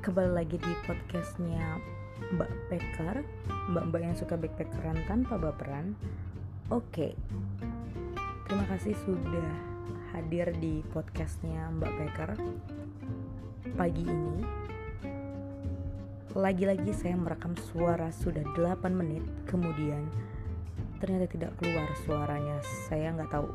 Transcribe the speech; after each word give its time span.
kembali 0.00 0.32
lagi 0.32 0.56
di 0.56 0.72
podcastnya 0.88 1.76
Mbak 2.32 2.72
Peker 2.72 3.20
Mbak-mbak 3.68 4.00
yang 4.00 4.16
suka 4.16 4.32
backpackeran 4.32 4.96
tanpa 5.04 5.36
baperan. 5.36 5.92
Oke. 6.72 7.12
Terima 8.48 8.64
kasih 8.72 8.96
sudah 9.04 9.52
hadir 10.16 10.56
di 10.56 10.80
podcastnya 10.96 11.68
Mbak 11.76 11.92
Peker 12.00 12.30
Pagi 13.76 14.08
ini 14.08 14.40
Lagi-lagi 16.32 16.96
saya 16.96 17.20
merekam 17.20 17.52
suara 17.68 18.08
sudah 18.08 18.40
8 18.56 18.80
menit. 18.96 19.20
Kemudian 19.44 20.08
ternyata 20.96 21.28
tidak 21.28 21.52
keluar 21.60 21.92
suaranya. 22.08 22.56
Saya 22.88 23.12
nggak 23.20 23.36
tahu. 23.36 23.52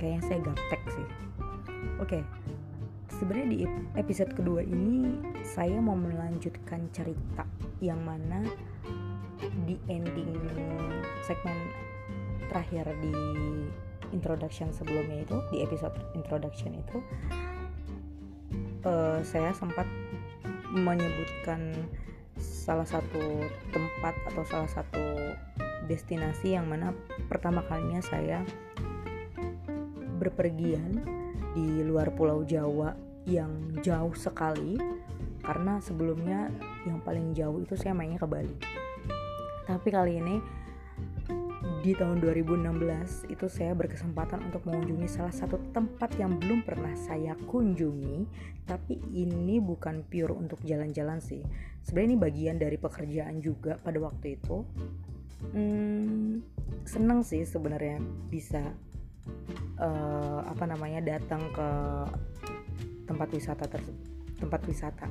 Kayaknya 0.00 0.22
saya 0.24 0.38
gaptek 0.40 0.82
sih. 0.88 1.08
Oke 2.00 2.24
sebenarnya 3.22 3.54
di 3.54 3.62
episode 3.94 4.34
kedua 4.34 4.66
ini 4.66 5.14
saya 5.46 5.78
mau 5.78 5.94
melanjutkan 5.94 6.90
cerita 6.90 7.46
yang 7.78 8.02
mana 8.02 8.42
di 9.62 9.78
ending 9.86 10.42
segmen 11.22 11.54
terakhir 12.50 12.90
di 12.98 13.14
introduction 14.10 14.74
sebelumnya 14.74 15.22
itu 15.22 15.38
di 15.54 15.62
episode 15.62 15.94
introduction 16.18 16.74
itu 16.74 16.98
uh, 18.90 19.22
saya 19.22 19.54
sempat 19.54 19.86
menyebutkan 20.74 21.78
salah 22.42 22.82
satu 22.90 23.22
tempat 23.70 24.18
atau 24.34 24.42
salah 24.50 24.66
satu 24.66 25.30
destinasi 25.86 26.58
yang 26.58 26.66
mana 26.66 26.90
pertama 27.30 27.62
kalinya 27.70 28.02
saya 28.02 28.42
berpergian 30.18 31.06
di 31.54 31.86
luar 31.86 32.10
Pulau 32.18 32.42
Jawa 32.42 33.01
yang 33.26 33.50
jauh 33.82 34.14
sekali 34.14 34.78
karena 35.42 35.82
sebelumnya 35.82 36.50
yang 36.86 37.02
paling 37.02 37.34
jauh 37.34 37.58
itu 37.62 37.74
saya 37.74 37.94
mainnya 37.94 38.22
ke 38.22 38.26
Bali. 38.26 38.54
Tapi 39.66 39.88
kali 39.90 40.18
ini 40.18 40.36
di 41.82 41.98
tahun 41.98 42.22
2016 42.22 43.26
itu 43.26 43.46
saya 43.50 43.74
berkesempatan 43.74 44.38
untuk 44.46 44.62
mengunjungi 44.70 45.10
salah 45.10 45.34
satu 45.34 45.58
tempat 45.74 46.14
yang 46.14 46.38
belum 46.38 46.62
pernah 46.62 46.94
saya 46.94 47.34
kunjungi 47.50 48.22
tapi 48.70 49.02
ini 49.10 49.58
bukan 49.58 50.06
pure 50.06 50.30
untuk 50.30 50.62
jalan-jalan 50.62 51.18
sih 51.18 51.42
sebenarnya 51.82 52.08
ini 52.14 52.18
bagian 52.22 52.56
dari 52.62 52.78
pekerjaan 52.78 53.42
juga 53.42 53.82
pada 53.82 53.98
waktu 53.98 54.38
itu 54.38 54.62
hmm, 55.50 56.38
seneng 56.86 57.26
sih 57.26 57.42
sebenarnya 57.42 57.98
bisa 58.30 58.62
uh, 59.82 60.40
apa 60.46 60.64
namanya 60.70 61.02
datang 61.18 61.42
ke 61.50 61.68
tempat 63.12 63.28
wisata 63.30 63.68
tersebut 63.68 64.22
tempat 64.42 64.66
wisata. 64.66 65.06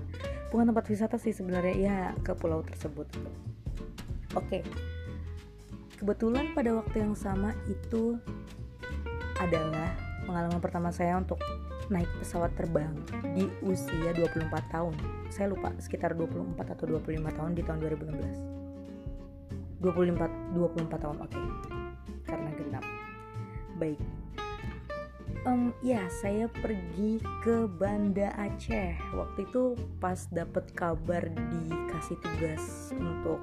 Bukan 0.52 0.68
tempat 0.68 0.86
wisata 0.92 1.16
sih 1.16 1.32
sebenarnya 1.32 1.76
ya 1.80 2.12
ke 2.20 2.36
pulau 2.36 2.60
tersebut. 2.68 3.08
Oke. 4.36 4.60
Kebetulan 5.96 6.52
pada 6.52 6.76
waktu 6.76 7.08
yang 7.08 7.16
sama 7.16 7.56
itu 7.72 8.20
adalah 9.40 9.96
pengalaman 10.28 10.60
pertama 10.60 10.92
saya 10.92 11.16
untuk 11.16 11.40
naik 11.88 12.10
pesawat 12.20 12.52
terbang 12.60 12.92
di 13.32 13.48
usia 13.64 14.12
24 14.12 14.52
tahun. 14.74 14.96
Saya 15.32 15.56
lupa 15.56 15.72
sekitar 15.80 16.12
24 16.20 16.58
atau 16.76 16.86
25 17.00 17.38
tahun 17.38 17.52
di 17.56 17.64
tahun 17.64 17.80
2016 17.88 19.80
24 19.82 20.54
24 20.54 21.04
tahun 21.04 21.18
oke. 21.24 21.32
Okay. 21.32 21.48
karena 22.22 22.50
genap. 22.54 22.86
Baik 23.82 23.98
um, 25.46 25.74
ya 25.82 26.06
saya 26.10 26.46
pergi 26.50 27.22
ke 27.42 27.66
Banda 27.66 28.34
Aceh. 28.38 28.98
Waktu 29.14 29.40
itu 29.50 29.78
pas 29.98 30.30
dapet 30.30 30.70
kabar 30.78 31.24
dikasih 31.26 32.18
tugas 32.22 32.94
untuk 32.94 33.42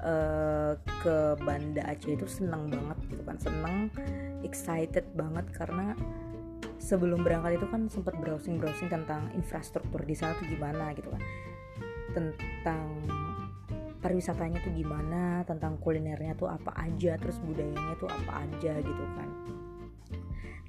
uh, 0.00 0.74
ke 1.04 1.16
Banda 1.44 1.82
Aceh 1.88 2.12
itu 2.16 2.26
seneng 2.28 2.72
banget 2.72 2.98
gitu 3.12 3.22
kan. 3.24 3.36
Seneng 3.40 3.76
excited 4.46 5.04
banget 5.16 5.46
karena 5.52 5.92
sebelum 6.80 7.22
berangkat 7.22 7.62
itu 7.62 7.66
kan 7.70 7.86
sempat 7.86 8.18
browsing 8.18 8.58
browsing 8.58 8.90
tentang 8.90 9.30
infrastruktur 9.36 10.02
di 10.02 10.16
sana 10.16 10.34
tuh 10.40 10.48
gimana 10.48 10.92
gitu 10.96 11.08
kan. 11.12 11.22
Tentang 12.12 12.88
pariwisatanya 14.02 14.58
tuh 14.66 14.74
gimana 14.74 15.46
tentang 15.46 15.78
kulinernya 15.78 16.34
tuh 16.34 16.50
apa 16.50 16.74
aja 16.74 17.14
terus 17.22 17.38
budayanya 17.38 17.94
tuh 18.02 18.10
apa 18.10 18.42
aja 18.42 18.82
gitu 18.82 19.04
kan 19.14 19.30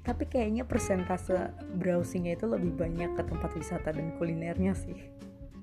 tapi 0.04 0.28
kayaknya 0.28 0.68
persentase 0.68 1.56
browsingnya 1.80 2.36
itu 2.36 2.44
lebih 2.44 2.76
banyak 2.76 3.16
ke 3.16 3.22
tempat 3.24 3.50
wisata 3.56 3.88
dan 3.90 4.12
kulinernya 4.20 4.76
sih. 4.76 5.00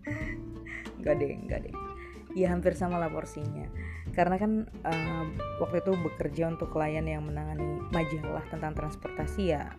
Nggak 1.01 1.15
deh 1.17 1.33
nggak 1.49 1.59
deh. 1.65 1.75
Ya 2.37 2.53
hampir 2.53 2.77
sama 2.77 3.01
lah 3.01 3.09
porsinya. 3.09 3.65
Karena 4.13 4.37
kan 4.37 4.69
uh, 4.85 5.25
waktu 5.57 5.81
itu 5.81 5.97
bekerja 5.97 6.53
untuk 6.53 6.69
klien 6.69 7.05
yang 7.05 7.25
menangani 7.25 7.81
majalah 7.89 8.45
tentang 8.53 8.77
transportasi 8.77 9.49
ya 9.49 9.73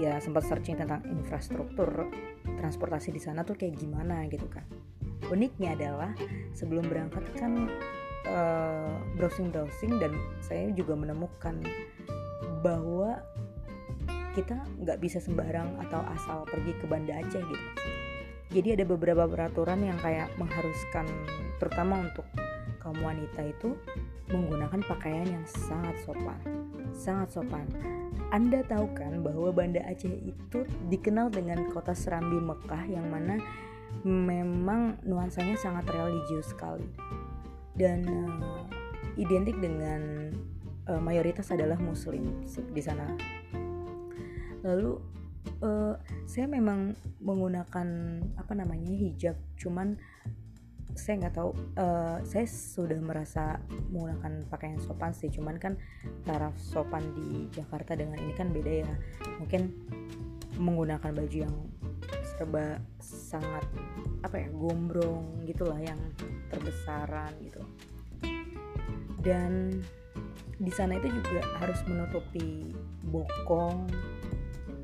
ya 0.00 0.16
sempat 0.18 0.48
searching 0.48 0.80
tentang 0.80 1.04
infrastruktur 1.04 2.08
transportasi 2.58 3.12
di 3.12 3.20
sana 3.20 3.44
tuh 3.46 3.54
kayak 3.54 3.78
gimana 3.78 4.26
gitu 4.26 4.50
kan. 4.50 4.66
Uniknya 5.30 5.78
adalah 5.78 6.10
sebelum 6.58 6.90
berangkat 6.90 7.22
kan 7.38 7.70
uh, 8.26 8.34
eh, 8.34 8.94
browsing 9.14 9.54
browsing 9.54 10.02
dan 10.02 10.12
saya 10.42 10.74
juga 10.74 10.98
menemukan 10.98 11.62
bahwa 12.62 13.22
kita 14.32 14.56
nggak 14.80 14.98
bisa 15.00 15.20
sembarang 15.20 15.76
atau 15.88 16.00
asal 16.12 16.44
pergi 16.48 16.72
ke 16.80 16.84
Banda 16.88 17.20
Aceh 17.20 17.42
gitu. 17.44 17.66
Jadi 18.52 18.68
ada 18.76 18.84
beberapa 18.84 19.24
peraturan 19.24 19.80
yang 19.80 19.96
kayak 20.00 20.28
mengharuskan 20.36 21.08
terutama 21.56 22.04
untuk 22.04 22.26
kaum 22.80 22.98
wanita 23.00 23.48
itu 23.48 23.72
menggunakan 24.28 24.80
pakaian 24.84 25.24
yang 25.24 25.44
sangat 25.48 25.96
sopan. 26.04 26.40
Sangat 26.92 27.32
sopan. 27.32 27.64
Anda 28.32 28.64
tahu 28.64 28.92
kan 28.96 29.20
bahwa 29.24 29.52
Banda 29.52 29.80
Aceh 29.88 30.08
itu 30.08 30.64
dikenal 30.88 31.32
dengan 31.32 31.68
kota 31.72 31.92
Serambi 31.92 32.40
Mekah 32.40 32.84
yang 32.88 33.08
mana 33.08 33.40
memang 34.04 35.00
nuansanya 35.04 35.56
sangat 35.56 35.88
religius 35.92 36.52
sekali. 36.52 36.88
Dan 37.72 38.04
uh, 38.04 38.64
identik 39.16 39.56
dengan 39.60 40.32
uh, 40.88 41.00
mayoritas 41.00 41.48
adalah 41.52 41.76
muslim 41.80 42.44
di 42.48 42.82
sana 42.84 43.08
lalu 44.62 44.98
uh, 45.62 45.94
saya 46.26 46.46
memang 46.46 46.94
menggunakan 47.22 47.88
apa 48.38 48.52
namanya 48.54 48.90
hijab. 48.94 49.36
Cuman 49.58 49.98
saya 50.92 51.24
nggak 51.24 51.34
tahu 51.40 51.50
uh, 51.80 52.20
saya 52.20 52.44
sudah 52.44 53.00
merasa 53.00 53.58
menggunakan 53.90 54.44
pakaian 54.48 54.78
sopan 54.78 55.12
sih. 55.16 55.30
Cuman 55.32 55.56
kan 55.58 55.78
taraf 56.26 56.54
sopan 56.58 57.02
di 57.16 57.48
Jakarta 57.50 57.96
dengan 57.98 58.18
ini 58.20 58.34
kan 58.36 58.50
beda 58.50 58.72
ya. 58.86 58.92
Mungkin 59.40 59.62
menggunakan 60.60 61.10
baju 61.16 61.38
yang 61.48 61.56
serba 62.22 62.80
sangat 63.00 63.64
apa 64.22 64.36
ya 64.38 64.48
gombrong 64.52 65.42
gitulah 65.48 65.78
yang 65.80 65.98
terbesaran 66.52 67.32
gitu. 67.40 67.62
Dan 69.22 69.80
di 70.58 70.70
sana 70.70 70.98
itu 70.98 71.10
juga 71.10 71.42
harus 71.58 71.78
menutupi 71.86 72.70
bokong 73.10 73.86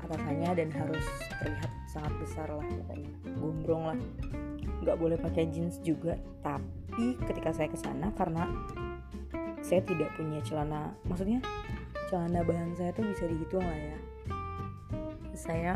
atasannya 0.09 0.57
dan 0.57 0.69
harus 0.73 1.05
terlihat 1.37 1.69
sangat 1.85 2.13
besar 2.17 2.49
lah 2.49 2.65
pokoknya. 2.65 3.13
Gombrong 3.37 3.83
lah. 3.93 3.99
Nggak 4.81 4.97
boleh 4.97 5.17
pakai 5.21 5.45
jeans 5.53 5.77
juga. 5.85 6.17
Tapi 6.41 7.13
ketika 7.29 7.53
saya 7.53 7.69
ke 7.69 7.77
sana 7.77 8.09
karena 8.17 8.49
saya 9.61 9.85
tidak 9.85 10.09
punya 10.17 10.41
celana 10.41 10.97
maksudnya 11.05 11.45
celana 12.09 12.41
bahan 12.41 12.73
saya 12.73 12.89
tuh 12.89 13.05
bisa 13.05 13.29
dihitung 13.29 13.61
lah 13.61 13.77
ya. 13.77 13.97
Saya 15.37 15.73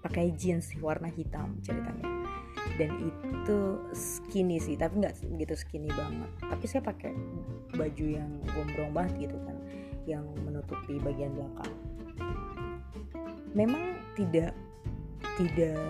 pakai 0.00 0.32
jeans 0.32 0.72
warna 0.80 1.12
hitam 1.12 1.60
ceritanya. 1.60 2.08
Dan 2.80 3.12
itu 3.12 3.58
skinny 3.92 4.56
sih 4.56 4.80
tapi 4.80 5.04
nggak 5.04 5.28
begitu 5.36 5.60
skinny 5.60 5.92
banget. 5.92 6.32
Tapi 6.40 6.64
saya 6.64 6.80
pakai 6.80 7.12
baju 7.76 8.06
yang 8.08 8.40
gombrong 8.48 8.96
banget 8.96 9.28
gitu 9.28 9.36
kan 9.44 9.60
yang 10.06 10.24
menutupi 10.46 11.02
bagian 11.02 11.34
belakang 11.34 11.85
memang 13.56 13.96
tidak 14.12 14.52
tidak 15.36 15.80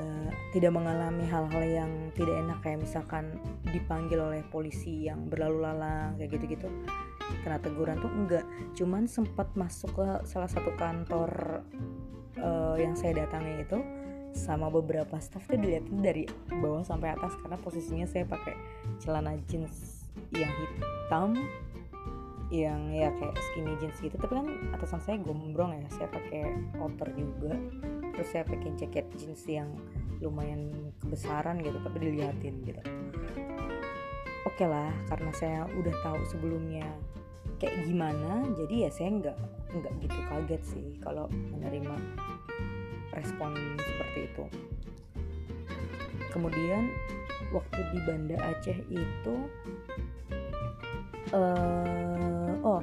tidak 0.55 0.73
mengalami 0.75 1.27
hal-hal 1.27 1.63
yang 1.67 1.91
tidak 2.15 2.35
enak 2.47 2.59
kayak 2.63 2.83
misalkan 2.83 3.39
dipanggil 3.71 4.23
oleh 4.23 4.43
polisi 4.51 5.07
yang 5.07 5.27
berlalu 5.27 5.67
lalang 5.67 6.15
kayak 6.19 6.39
gitu-gitu. 6.39 6.67
Kena 7.43 7.59
teguran 7.59 7.99
tuh 7.99 8.11
enggak. 8.11 8.45
Cuman 8.79 9.11
sempat 9.11 9.51
masuk 9.59 9.95
ke 9.99 10.07
salah 10.27 10.51
satu 10.51 10.71
kantor 10.79 11.63
uh, 12.39 12.75
yang 12.79 12.95
saya 12.95 13.27
datangi 13.27 13.67
itu 13.67 13.79
sama 14.37 14.69
beberapa 14.69 15.17
staff 15.17 15.49
tuh 15.49 15.57
dilihatin 15.57 15.99
dari 16.05 16.25
bawah 16.61 16.85
sampai 16.85 17.17
atas 17.17 17.33
karena 17.41 17.57
posisinya 17.57 18.07
saya 18.07 18.29
pakai 18.29 18.55
celana 19.01 19.33
jeans 19.49 20.07
yang 20.37 20.53
hitam 20.53 21.37
yang 22.51 22.95
ya 22.95 23.11
kayak 23.19 23.35
skinny 23.51 23.75
jeans 23.83 23.99
gitu. 23.99 24.15
Tapi 24.15 24.33
kan 24.33 24.47
atasan 24.77 25.01
saya 25.03 25.17
gombrong 25.23 25.75
ya 25.75 25.87
saya 25.91 26.09
pakai 26.11 26.55
outer 26.79 27.11
juga. 27.15 27.55
Terus 28.17 28.29
saya 28.33 28.45
pakai 28.47 28.71
jaket 28.79 29.07
jeans 29.19 29.43
yang 29.45 29.69
lumayan 30.21 30.73
kebesaran 31.03 31.61
gitu 31.61 31.77
tapi 31.83 31.97
diliatin 32.01 32.55
gitu. 32.65 32.81
Oke 34.47 34.65
okay 34.65 34.67
lah 34.71 34.89
karena 35.11 35.31
saya 35.37 35.61
udah 35.77 35.95
tahu 36.01 36.21
sebelumnya 36.31 36.87
kayak 37.57 37.89
gimana 37.89 38.45
jadi 38.53 38.89
ya 38.89 38.91
saya 38.93 39.09
nggak 39.17 39.39
nggak 39.77 39.93
gitu 40.05 40.19
kaget 40.29 40.63
sih 40.65 40.87
kalau 41.01 41.29
menerima 41.53 41.97
respon 43.17 43.53
seperti 43.81 44.29
itu. 44.29 44.45
Kemudian 46.33 46.93
waktu 47.49 47.81
di 47.97 47.99
Banda 48.05 48.37
Aceh 48.45 48.79
itu 48.93 49.35
uh, 51.33 52.36
oh 52.67 52.83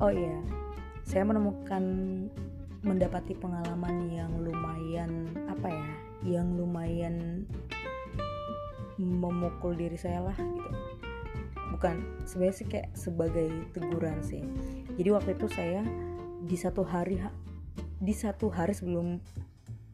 oh 0.00 0.12
iya. 0.12 0.40
Saya 1.06 1.22
menemukan 1.28 1.84
mendapati 2.82 3.36
pengalaman 3.36 4.10
yang 4.10 4.32
lumayan 4.40 5.28
apa 5.46 5.68
ya 5.68 5.88
yang 6.24 6.56
lumayan 6.56 7.44
memukul 8.96 9.76
diri 9.76 10.00
saya 10.00 10.24
lah 10.24 10.36
gitu. 10.36 10.70
Bukan 11.76 12.24
sebenarnya 12.24 12.56
sih 12.56 12.66
kayak 12.66 12.88
sebagai 12.96 13.52
teguran 13.76 14.24
sih. 14.24 14.40
Jadi 14.96 15.08
waktu 15.12 15.30
itu 15.36 15.46
saya 15.52 15.84
di 16.40 16.56
satu 16.56 16.80
hari 16.80 17.20
di 18.00 18.14
satu 18.16 18.48
hari 18.48 18.72
sebelum 18.72 19.20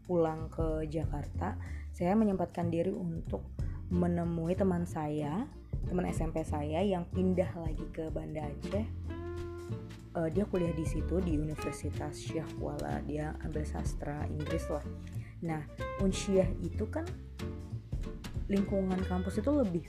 pulang 0.07 0.51
ke 0.51 0.87
Jakarta 0.91 1.59
saya 1.95 2.19
menyempatkan 2.19 2.71
diri 2.71 2.91
untuk 2.91 3.47
menemui 3.93 4.57
teman 4.59 4.89
saya 4.89 5.47
teman 5.87 6.07
SMP 6.09 6.43
saya 6.47 6.83
yang 6.83 7.07
pindah 7.11 7.51
lagi 7.59 7.87
ke 7.91 8.09
Banda 8.13 8.47
Aceh. 8.47 8.87
Uh, 10.13 10.29
dia 10.29 10.45
kuliah 10.45 10.73
di 10.77 10.85
situ 10.85 11.25
di 11.25 11.41
Universitas 11.41 12.21
Syekh 12.21 12.47
Kuala. 12.61 13.01
Dia 13.09 13.33
ambil 13.43 13.65
sastra 13.65 14.29
Inggris 14.29 14.69
lah. 14.69 14.85
Nah 15.41 15.65
Unsyah 16.05 16.49
itu 16.61 16.85
kan 16.93 17.09
lingkungan 18.53 19.01
kampus 19.09 19.41
itu 19.41 19.49
lebih 19.49 19.85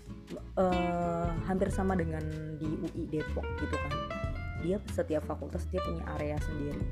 uh, 0.55 1.27
hampir 1.43 1.67
sama 1.67 1.99
dengan 1.99 2.23
di 2.55 2.67
UI 2.67 3.03
Depok 3.11 3.43
gitu 3.59 3.75
kan. 3.75 3.93
Dia 4.63 4.79
setiap 4.95 5.27
fakultas 5.27 5.67
dia 5.67 5.83
punya 5.83 6.07
area 6.15 6.39
sendiri. 6.39 6.83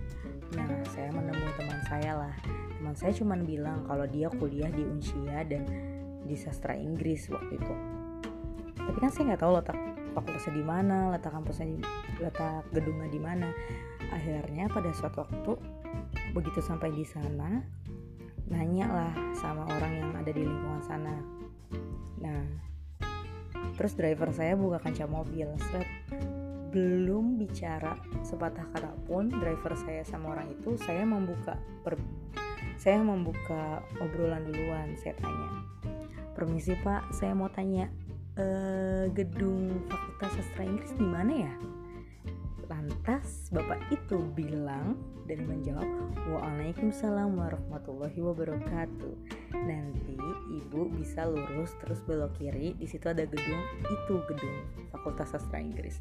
Nah 0.59 0.67
saya 0.91 1.07
menemui 1.15 1.51
teman 1.55 1.79
saya 1.87 2.11
lah. 2.27 2.35
Teman 2.75 2.95
saya 2.99 3.15
cuma 3.15 3.39
bilang 3.39 3.87
kalau 3.87 4.03
dia 4.03 4.27
kuliah 4.27 4.67
di 4.67 4.83
Unsia 4.83 5.47
dan 5.47 5.63
di 6.27 6.35
sastra 6.35 6.75
Inggris 6.75 7.31
waktu 7.31 7.55
itu 7.55 8.00
tapi 8.87 8.97
kan 8.97 9.11
saya 9.13 9.23
nggak 9.33 9.41
tahu 9.41 9.53
letak 9.57 9.77
fakultasnya 10.11 10.53
di 10.59 10.65
mana 10.65 10.97
letak 11.15 11.31
kampusnya 11.31 11.67
di 11.71 11.77
letak 12.19 12.63
gedungnya 12.75 13.07
di 13.07 13.21
mana. 13.21 13.49
Akhirnya 14.11 14.67
pada 14.67 14.91
suatu 14.91 15.23
waktu 15.23 15.53
begitu 16.35 16.59
sampai 16.59 16.91
di 16.91 17.03
sana 17.07 17.63
nanya 18.51 18.87
lah 18.91 19.13
sama 19.31 19.63
orang 19.63 19.91
yang 19.95 20.11
ada 20.19 20.31
di 20.31 20.43
lingkungan 20.43 20.83
sana. 20.83 21.15
Nah 22.19 22.43
terus 23.79 23.95
driver 23.95 24.29
saya 24.35 24.59
buka 24.59 24.83
kaca 24.83 25.07
mobil. 25.07 25.47
Seret 25.71 25.87
belum 26.71 27.35
bicara 27.35 27.99
sepatah 28.23 28.63
kata 28.71 28.91
pun 29.07 29.27
driver 29.27 29.75
saya 29.75 30.07
sama 30.07 30.35
orang 30.35 30.55
itu 30.55 30.79
saya 30.79 31.03
membuka 31.03 31.59
per, 31.83 31.99
saya 32.79 33.03
membuka 33.03 33.83
obrolan 33.99 34.43
duluan 34.47 34.95
saya 34.99 35.15
tanya. 35.19 35.49
Permisi 36.35 36.75
pak 36.79 37.11
saya 37.11 37.35
mau 37.35 37.51
tanya 37.51 37.91
eh, 38.39 39.05
gedung 39.11 39.83
fakultas 39.91 40.31
sastra 40.39 40.63
Inggris 40.63 40.93
di 40.95 41.07
mana 41.07 41.33
ya? 41.47 41.53
Lantas 42.71 43.51
bapak 43.51 43.83
itu 43.91 44.23
bilang 44.31 44.95
dan 45.27 45.43
menjawab 45.43 45.87
Waalaikumsalam 46.31 47.35
warahmatullahi 47.35 48.15
wabarakatuh. 48.15 49.15
Nanti 49.51 50.15
ibu 50.55 50.87
bisa 50.95 51.27
lurus 51.27 51.75
terus 51.83 51.99
belok 52.07 52.31
kiri 52.39 52.75
di 52.79 52.87
situ 52.87 53.11
ada 53.11 53.27
gedung 53.27 53.63
itu 53.83 54.23
gedung 54.31 54.57
Fakultas 54.95 55.35
Sastra 55.35 55.59
Inggris. 55.59 55.99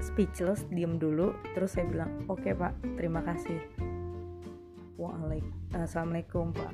Speechless 0.00 0.64
diem 0.68 1.00
dulu 1.00 1.32
terus 1.56 1.76
saya 1.76 1.88
bilang 1.88 2.12
oke 2.28 2.44
okay, 2.44 2.52
pak 2.52 2.76
terima 3.00 3.24
kasih. 3.24 3.60
Waalaikumsalam 5.00 5.80
Assalamualaikum 5.80 6.52
pak. 6.52 6.72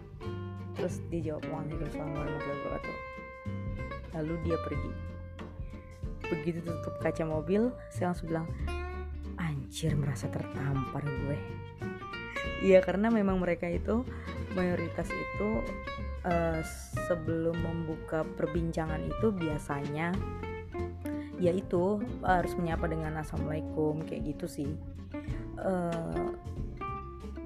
Terus 0.75 0.99
dia 1.15 1.31
jawab 1.31 1.47
Waalaikumsalam 1.47 2.11
warahmatullahi 2.11 2.59
wabarakatuh 2.59 3.06
Lalu 4.17 4.35
dia 4.49 4.59
pergi 4.65 4.93
begitu 6.27 6.59
tutup 6.59 6.99
kaca 6.99 7.23
mobil 7.23 7.71
saya 7.87 8.11
langsung 8.11 8.27
bilang 8.35 8.51
anjir 9.39 9.95
merasa 9.95 10.27
tertampar 10.27 11.07
gue 11.07 11.39
Iya 12.65 12.81
karena 12.81 13.13
memang 13.13 13.39
mereka 13.39 13.69
itu 13.69 14.03
mayoritas 14.57 15.07
itu 15.13 15.61
uh, 16.25 16.61
sebelum 17.07 17.53
membuka 17.61 18.25
perbincangan 18.25 19.03
itu 19.05 19.29
biasanya 19.29 20.17
yaitu 21.37 22.01
harus 22.25 22.57
menyapa 22.57 22.89
dengan 22.89 23.21
assalamualaikum 23.21 24.01
kayak 24.09 24.33
gitu 24.33 24.47
sih. 24.49 24.71
Uh, 25.61 26.33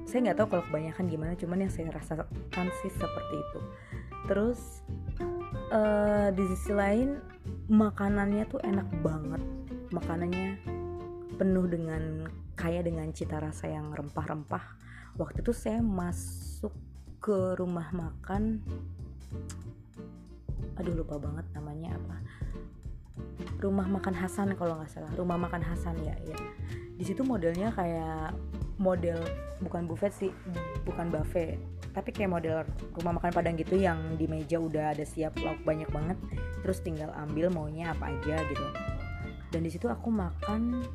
saya 0.07 0.31
nggak 0.31 0.39
tahu 0.39 0.47
kalau 0.55 0.65
kebanyakan 0.71 1.05
gimana, 1.11 1.33
cuman 1.35 1.67
yang 1.67 1.73
saya 1.75 1.91
rasakan 1.91 2.67
sih 2.83 2.91
seperti 2.95 3.35
itu. 3.35 3.61
Terus 4.31 4.87
uh, 5.71 6.29
di 6.35 6.45
sisi 6.55 6.75
lain 6.75 7.19
makanannya 7.71 8.45
tuh 8.51 8.61
enak 8.63 8.89
banget. 9.01 9.43
Makanannya 9.91 10.61
penuh 11.41 11.67
dengan 11.67 12.29
kaya 12.55 12.85
dengan 12.85 13.09
cita 13.11 13.41
rasa 13.41 13.71
yang 13.71 13.91
rempah-rempah. 13.95 14.77
Waktu 15.17 15.43
itu 15.43 15.57
saya 15.57 15.81
masuk 15.81 16.75
ke 17.19 17.57
rumah 17.57 17.89
makan. 17.91 18.61
Aduh 20.79 20.95
lupa 20.95 21.17
banget 21.17 21.47
namanya 21.57 21.97
apa. 21.97 22.17
Rumah 23.61 23.87
makan 23.89 24.15
Hasan 24.17 24.55
kalau 24.57 24.79
nggak 24.79 24.93
salah. 24.93 25.13
Rumah 25.17 25.37
makan 25.37 25.65
Hasan 25.65 25.97
ya 26.05 26.15
ya. 26.25 26.39
Di 27.01 27.05
situ 27.09 27.25
modelnya 27.25 27.73
kayak 27.73 28.37
model 28.81 29.21
bukan 29.61 29.85
buffet 29.85 30.13
sih 30.17 30.33
bukan 30.89 31.13
buffet 31.13 31.61
tapi 31.91 32.15
kayak 32.15 32.31
model 32.31 32.63
rumah 32.95 33.19
makan 33.19 33.35
padang 33.35 33.59
gitu 33.59 33.75
yang 33.75 33.99
di 34.15 34.31
meja 34.31 34.63
udah 34.63 34.95
ada 34.95 35.03
siap 35.03 35.35
lauk 35.43 35.59
banyak 35.67 35.91
banget 35.91 36.19
terus 36.63 36.79
tinggal 36.85 37.11
ambil 37.19 37.51
maunya 37.51 37.91
apa 37.91 38.15
aja 38.15 38.39
gitu. 38.47 38.67
Dan 39.51 39.67
di 39.67 39.71
situ 39.71 39.91
aku 39.91 40.15
makan 40.15 40.87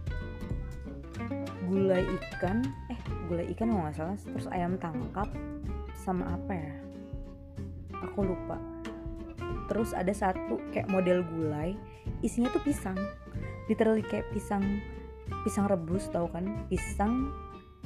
gulai 1.68 2.06
ikan 2.06 2.64
eh 2.92 3.00
gulai 3.28 3.50
ikan 3.52 3.74
kalau 3.74 3.84
nggak 3.88 3.96
salah 3.98 4.16
terus 4.16 4.48
ayam 4.54 4.80
tangkap 4.80 5.28
sama 6.00 6.24
apa 6.32 6.52
ya? 6.56 6.74
Aku 8.12 8.24
lupa. 8.24 8.56
Terus 9.66 9.92
ada 9.98 10.14
satu 10.14 10.62
kayak 10.72 10.88
model 10.88 11.26
gulai 11.26 11.76
isinya 12.24 12.48
tuh 12.54 12.64
pisang. 12.64 12.96
Literally 13.68 14.06
kayak 14.06 14.30
pisang 14.32 14.62
pisang 15.44 15.66
rebus 15.68 16.08
tau 16.14 16.30
kan? 16.30 16.46
Pisang 16.70 17.34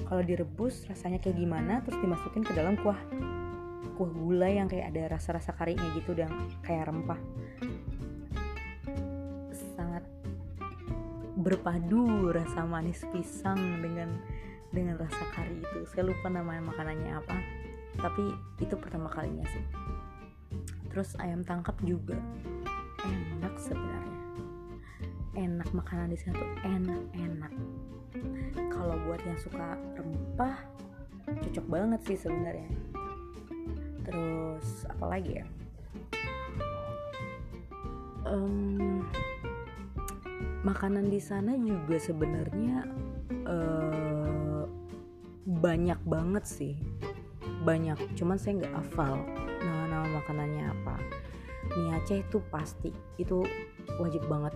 kalau 0.08 0.22
direbus 0.24 0.86
rasanya 0.88 1.20
kayak 1.20 1.38
gimana 1.40 1.82
terus 1.84 2.00
dimasukin 2.00 2.46
ke 2.46 2.54
dalam 2.54 2.78
kuah 2.80 3.00
kuah 4.00 4.12
gula 4.16 4.48
yang 4.48 4.72
kayak 4.72 4.96
ada 4.96 5.20
rasa-rasa 5.20 5.52
karinya 5.52 5.84
gitu 5.92 6.16
dan 6.16 6.32
kayak 6.64 6.88
rempah. 6.88 7.20
Sangat 9.76 10.08
berpadu 11.36 12.32
rasa 12.32 12.64
manis 12.64 13.04
pisang 13.12 13.60
dengan 13.84 14.16
dengan 14.72 14.96
rasa 14.96 15.24
kari 15.36 15.60
itu. 15.60 15.84
Saya 15.92 16.08
lupa 16.08 16.32
namanya 16.32 16.64
makanannya 16.72 17.12
apa 17.20 17.38
tapi 18.00 18.32
itu 18.64 18.76
pertama 18.80 19.12
kalinya 19.12 19.44
sih. 19.52 19.66
Terus 20.88 21.20
ayam 21.20 21.44
tangkap 21.44 21.76
juga 21.84 22.16
enak 23.04 23.56
sebenarnya 23.60 24.19
enak 25.38 25.70
makanan 25.76 26.10
di 26.10 26.18
sana 26.18 26.38
tuh 26.38 26.52
enak-enak. 26.66 27.54
Kalau 28.74 28.96
buat 29.06 29.22
yang 29.22 29.38
suka 29.38 29.78
rempah 29.98 30.58
cocok 31.30 31.66
banget 31.70 32.02
sih 32.10 32.18
sebenarnya. 32.18 32.70
Terus 34.06 34.68
apa 34.90 35.06
lagi 35.06 35.32
ya? 35.38 35.46
Um, 38.30 39.06
makanan 40.66 41.10
di 41.10 41.22
sana 41.22 41.54
juga 41.58 41.98
sebenarnya 41.98 42.86
uh, 43.46 44.66
banyak 45.46 46.00
banget 46.06 46.46
sih. 46.46 46.74
Banyak 47.66 48.18
cuman 48.18 48.38
saya 48.38 48.66
nggak 48.66 48.76
hafal 48.78 49.22
nama-nama 49.62 50.22
makanannya 50.22 50.66
apa. 50.74 50.96
Mie 51.70 51.94
Aceh 52.02 52.26
itu 52.26 52.42
pasti 52.50 52.90
itu 53.22 53.46
wajib 54.02 54.26
banget 54.26 54.56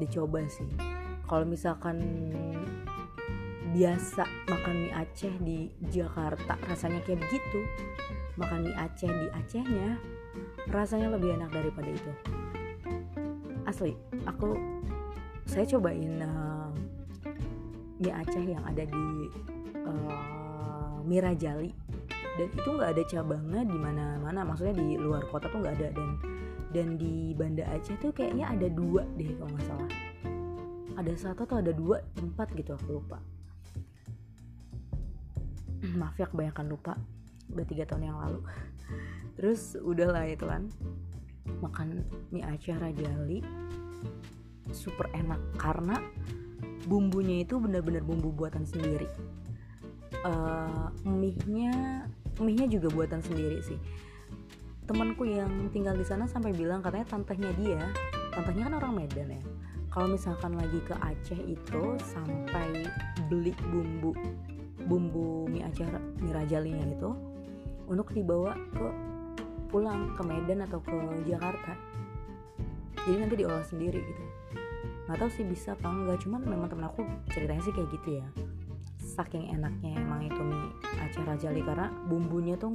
dicoba 0.00 0.40
sih. 0.48 0.66
Kalau 1.28 1.44
misalkan 1.46 2.00
biasa 3.70 4.26
makan 4.50 4.74
mie 4.82 4.94
Aceh 4.98 5.34
di 5.46 5.70
Jakarta 5.92 6.58
rasanya 6.66 6.98
kayak 7.06 7.22
begitu. 7.22 7.60
Makan 8.34 8.66
mie 8.66 8.74
Aceh 8.74 9.06
di 9.06 9.26
Acehnya 9.30 9.88
rasanya 10.74 11.14
lebih 11.14 11.38
enak 11.38 11.50
daripada 11.54 11.90
itu. 11.90 12.12
Asli 13.68 13.94
aku 14.26 14.58
saya 15.46 15.62
cobain 15.70 16.18
uh, 16.18 16.70
mie 18.02 18.10
Aceh 18.10 18.42
yang 18.42 18.64
ada 18.66 18.82
di 18.82 19.06
uh, 19.86 20.98
Mirajali. 21.06 21.70
Dan 22.38 22.46
itu 22.56 22.70
nggak 22.72 22.90
ada 22.96 23.02
cabangnya 23.04 23.62
di 23.66 23.76
mana-mana 23.76 24.40
maksudnya 24.46 24.74
di 24.78 24.96
luar 24.96 25.26
kota 25.28 25.46
tuh 25.50 25.62
nggak 25.62 25.76
ada. 25.78 25.88
Dan 25.94 26.10
dan 26.70 26.94
di 26.94 27.34
Banda 27.34 27.66
Aceh 27.70 27.98
tuh 27.98 28.14
kayaknya 28.14 28.50
ada 28.50 28.66
dua 28.70 29.02
deh 29.18 29.30
kalau 29.38 29.50
nggak 29.54 29.66
salah 29.66 29.79
ada 31.00 31.12
satu 31.16 31.48
atau 31.48 31.56
ada 31.64 31.72
dua 31.72 32.04
tempat 32.12 32.52
gitu 32.52 32.76
aku 32.76 33.00
lupa. 33.00 33.18
Maaf 36.00 36.20
ya 36.20 36.28
kebanyakan 36.28 36.66
lupa. 36.68 36.92
Udah 37.50 37.64
tiga 37.64 37.88
tahun 37.88 38.12
yang 38.12 38.18
lalu. 38.20 38.44
Terus 39.40 39.80
udahlah 39.80 40.28
itu 40.28 40.44
kan. 40.44 40.68
Makan 41.64 42.04
mie 42.28 42.44
Aceh 42.44 42.76
Raja 42.76 43.08
super 44.70 45.08
enak. 45.16 45.40
Karena 45.56 45.96
bumbunya 46.84 47.42
itu 47.42 47.56
benar-benar 47.56 48.04
bumbu 48.04 48.28
buatan 48.30 48.68
sendiri. 48.68 49.08
Uh, 50.20 50.92
mie-nya 51.08 52.04
mie-nya 52.44 52.68
juga 52.68 52.92
buatan 52.92 53.24
sendiri 53.24 53.64
sih. 53.64 53.80
Temanku 54.84 55.24
yang 55.24 55.72
tinggal 55.72 55.96
di 55.96 56.04
sana 56.04 56.28
sampai 56.28 56.52
bilang 56.52 56.84
katanya 56.84 57.08
tantenya 57.08 57.50
dia 57.56 57.80
tantenya 58.30 58.70
kan 58.70 58.74
orang 58.78 58.92
Medan 58.94 59.28
ya 59.34 59.42
kalau 59.90 60.14
misalkan 60.14 60.54
lagi 60.54 60.78
ke 60.86 60.94
Aceh 61.02 61.40
itu 61.50 61.82
sampai 62.14 62.86
beli 63.26 63.50
bumbu 63.74 64.14
bumbu 64.86 65.50
mie 65.50 65.66
Aceh 65.66 65.86
mie 66.22 66.30
rajalinya 66.30 66.86
itu 66.86 67.10
untuk 67.90 68.14
dibawa 68.14 68.54
ke 68.54 68.86
pulang 69.66 70.14
ke 70.14 70.22
Medan 70.22 70.62
atau 70.66 70.78
ke 70.82 70.94
Jakarta. 71.26 71.74
Jadi 73.02 73.16
nanti 73.18 73.34
diolah 73.34 73.66
sendiri 73.66 73.98
gitu. 73.98 74.22
Nggak 75.10 75.26
tahu 75.26 75.30
sih 75.34 75.42
bisa 75.42 75.74
apa 75.74 75.90
enggak 75.90 76.22
cuman 76.22 76.40
memang 76.46 76.68
temen 76.70 76.86
aku 76.86 77.02
ceritanya 77.34 77.62
sih 77.66 77.74
kayak 77.74 77.90
gitu 77.90 78.22
ya. 78.22 78.26
Saking 79.02 79.50
enaknya 79.58 79.98
emang 79.98 80.30
itu 80.30 80.38
mie 80.38 80.70
Aceh 81.02 81.22
Rajali 81.26 81.66
karena 81.66 81.90
bumbunya 82.06 82.54
tuh 82.54 82.70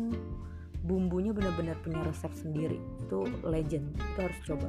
bumbunya 0.84 1.31
benar-benar 1.31 1.79
punya 1.79 2.03
resep 2.03 2.36
sendiri. 2.36 2.75
Itu 3.07 3.24
legend 3.48 3.95
itu 3.95 4.19
harus 4.19 4.39
coba 4.43 4.67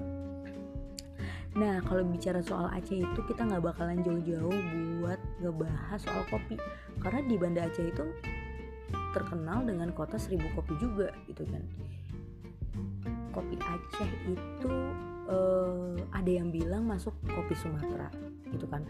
Nah 1.57 1.81
kalau 1.89 2.05
bicara 2.05 2.45
soal 2.45 2.69
Aceh 2.69 3.01
itu 3.01 3.21
kita 3.25 3.49
nggak 3.49 3.65
bakalan 3.65 4.05
jauh-jauh 4.05 4.57
buat 5.01 5.21
ngebahas 5.41 6.01
soal 6.05 6.23
kopi. 6.29 6.61
Karena 7.01 7.21
di 7.25 7.37
Banda 7.41 7.65
Aceh 7.65 7.87
itu 7.89 8.05
terkenal 9.17 9.65
dengan 9.65 9.89
kota 9.97 10.21
seribu 10.21 10.53
kopi 10.53 10.77
juga 10.77 11.09
gitu 11.25 11.49
kan. 11.49 11.65
Kopi 13.33 13.57
Aceh 13.57 14.11
itu 14.29 14.73
uh, 15.33 15.97
ada 16.13 16.29
yang 16.29 16.53
bilang 16.53 16.85
masuk 16.85 17.17
kopi 17.25 17.57
Sumatera 17.57 18.13
gitu 18.53 18.69
kan. 18.69 18.85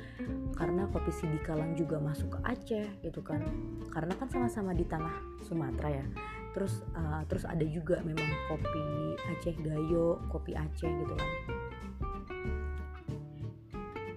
Karena 0.58 0.90
kopi 0.90 1.14
Sidikalang 1.14 1.78
juga 1.78 2.02
masuk 2.02 2.34
ke 2.34 2.38
Aceh 2.50 2.86
gitu 3.06 3.22
kan. 3.22 3.46
Karena 3.94 4.18
kan 4.18 4.26
sama-sama 4.26 4.74
di 4.74 4.82
tanah 4.82 5.14
Sumatera 5.46 6.02
ya. 6.02 6.06
Terus 6.50 6.82
uh, 6.98 7.22
terus 7.30 7.46
ada 7.46 7.62
juga 7.62 8.02
memang 8.02 8.26
kopi 8.50 9.14
Aceh 9.30 9.54
Gayo 9.62 10.18
kopi 10.34 10.58
Aceh 10.58 10.90
gitu 10.90 11.14
kan 11.14 11.55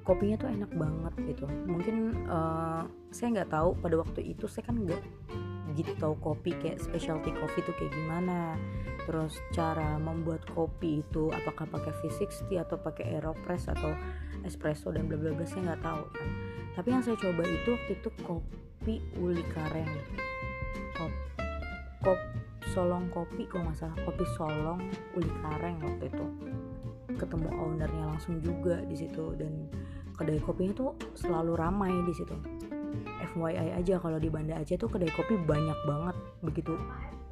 kopinya 0.10 0.42
tuh 0.42 0.50
enak 0.50 0.72
banget 0.74 1.14
gitu. 1.30 1.46
Mungkin 1.70 2.26
uh, 2.26 2.82
saya 3.14 3.28
nggak 3.38 3.54
tahu 3.54 3.78
pada 3.78 3.96
waktu 4.02 4.34
itu 4.34 4.50
saya 4.50 4.66
kan 4.66 4.82
nggak 4.82 5.02
gitu 5.78 5.94
tahu 6.02 6.18
kopi 6.18 6.58
kayak 6.58 6.82
specialty 6.82 7.30
coffee 7.38 7.62
tuh 7.62 7.78
kayak 7.78 7.94
gimana. 7.94 8.58
Terus 9.06 9.38
cara 9.54 10.02
membuat 10.02 10.50
kopi 10.50 11.06
itu 11.06 11.30
apakah 11.30 11.70
pakai 11.70 11.94
V60 12.02 12.58
atau 12.58 12.82
pakai 12.82 13.22
aeropress 13.22 13.70
atau 13.70 13.94
espresso 14.42 14.90
dan 14.90 15.06
bla 15.06 15.22
bla 15.22 15.46
saya 15.46 15.78
nggak 15.78 15.82
tahu. 15.86 16.04
Kan 16.18 16.30
tapi 16.80 16.96
yang 16.96 17.04
saya 17.04 17.20
coba 17.20 17.44
itu 17.44 17.70
waktu 17.76 17.92
itu 17.92 18.10
kopi 18.24 18.96
uli 19.20 19.44
kareng. 19.54 19.90
Kop 20.96 21.14
kop 22.02 22.20
solong 22.72 23.12
kopi 23.12 23.44
kalau 23.52 23.70
nggak 23.70 23.84
salah. 23.84 23.98
Kopi 24.08 24.26
solong 24.40 24.80
uli 25.12 25.32
kareng 25.44 25.76
waktu 25.84 26.08
itu. 26.08 26.26
Ketemu 27.20 27.50
ownernya 27.52 28.04
langsung 28.16 28.40
juga 28.40 28.80
di 28.88 28.96
situ 28.96 29.36
dan 29.36 29.68
kedai 30.20 30.44
kopinya 30.44 30.76
tuh 30.76 30.92
selalu 31.16 31.56
ramai 31.56 31.96
di 32.04 32.12
situ. 32.12 32.36
FYI 33.32 33.80
aja 33.80 33.96
kalau 34.02 34.20
di 34.20 34.28
Banda 34.28 34.60
Aceh 34.60 34.76
tuh 34.76 34.92
kedai 34.92 35.08
kopi 35.16 35.40
banyak 35.40 35.80
banget. 35.88 36.16
Begitu 36.44 36.76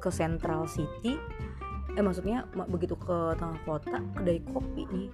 ke 0.00 0.08
Central 0.08 0.64
City 0.64 1.20
eh 1.96 2.04
maksudnya 2.04 2.46
begitu 2.70 2.94
ke 2.94 3.34
tengah 3.36 3.60
kota 3.68 4.00
kedai 4.16 4.40
kopi 4.48 4.88
nih. 4.88 5.08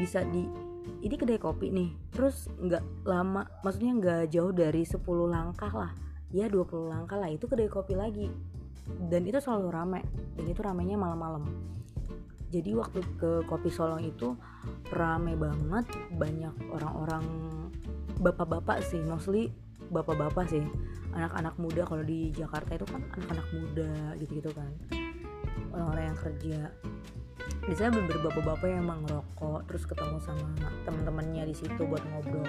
Bisa 0.00 0.24
di 0.24 0.48
ini 1.04 1.14
kedai 1.16 1.36
kopi 1.36 1.68
nih 1.68 1.92
terus 2.08 2.48
nggak 2.56 3.04
lama 3.04 3.44
maksudnya 3.60 3.92
nggak 4.00 4.22
jauh 4.32 4.52
dari 4.56 4.88
10 4.88 5.04
langkah 5.28 5.72
lah. 5.72 5.92
Ya 6.32 6.48
20 6.48 6.88
langkah 6.88 7.20
lah 7.20 7.28
itu 7.28 7.44
kedai 7.44 7.68
kopi 7.68 7.92
lagi. 7.98 8.32
Dan 8.90 9.28
itu 9.28 9.38
selalu 9.38 9.68
rame 9.70 10.00
dan 10.34 10.44
itu 10.48 10.60
ramenya 10.64 10.96
malam-malam 10.98 11.46
jadi 12.50 12.74
waktu 12.74 12.98
ke 13.14 13.46
kopi 13.46 13.70
Solong 13.70 14.02
itu 14.02 14.34
rame 14.90 15.38
banget 15.38 15.86
banyak 16.18 16.50
orang-orang 16.74 17.22
bapak-bapak 18.18 18.82
sih 18.82 18.98
mostly 19.06 19.54
bapak-bapak 19.90 20.50
sih. 20.50 20.66
Anak-anak 21.14 21.54
muda 21.58 21.82
kalau 21.86 22.02
di 22.06 22.30
Jakarta 22.30 22.78
itu 22.78 22.86
kan 22.86 23.02
anak-anak 23.18 23.46
muda 23.54 23.90
gitu-gitu 24.18 24.50
kan. 24.54 24.70
Orang-orang 25.74 26.14
yang 26.14 26.18
kerja. 26.18 26.60
Biasanya 27.66 27.92
beberapa 27.98 28.30
bapak-bapak 28.30 28.66
yang 28.66 28.82
emang 28.86 29.00
ngerokok 29.06 29.60
terus 29.66 29.84
ketemu 29.86 30.18
sama 30.22 30.48
teman-temannya 30.86 31.42
di 31.50 31.54
situ 31.54 31.82
buat 31.86 32.02
ngobrol. 32.14 32.46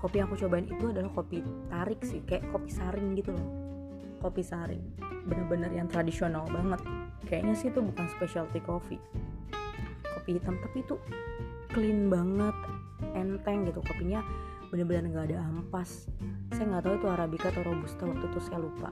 Kopi 0.00 0.20
yang 0.20 0.28
aku 0.32 0.36
cobain 0.46 0.68
itu 0.68 0.84
adalah 0.88 1.10
kopi 1.12 1.44
tarik 1.68 2.00
sih 2.04 2.24
kayak 2.24 2.48
kopi 2.54 2.70
saring 2.70 3.18
gitu 3.18 3.34
loh 3.34 3.67
kopi 4.18 4.42
saring 4.42 4.82
bener-bener 5.28 5.70
yang 5.72 5.86
tradisional 5.86 6.48
banget. 6.48 6.80
Kayaknya 7.28 7.54
sih 7.54 7.68
itu 7.68 7.80
bukan 7.84 8.06
specialty 8.16 8.60
coffee. 8.64 9.00
Kopi 10.02 10.40
hitam 10.40 10.56
tapi 10.60 10.80
itu 10.82 10.96
clean 11.72 12.08
banget 12.08 12.56
enteng 13.12 13.68
gitu. 13.68 13.84
Kopinya 13.84 14.24
bener-bener 14.72 15.08
nggak 15.12 15.26
ada 15.32 15.38
ampas. 15.48 16.08
Saya 16.52 16.64
nggak 16.68 16.82
tahu 16.84 16.94
itu 16.96 17.06
arabica 17.08 17.46
atau 17.52 17.62
robusta 17.64 18.02
waktu 18.08 18.26
itu 18.28 18.40
saya 18.40 18.58
lupa. 18.60 18.90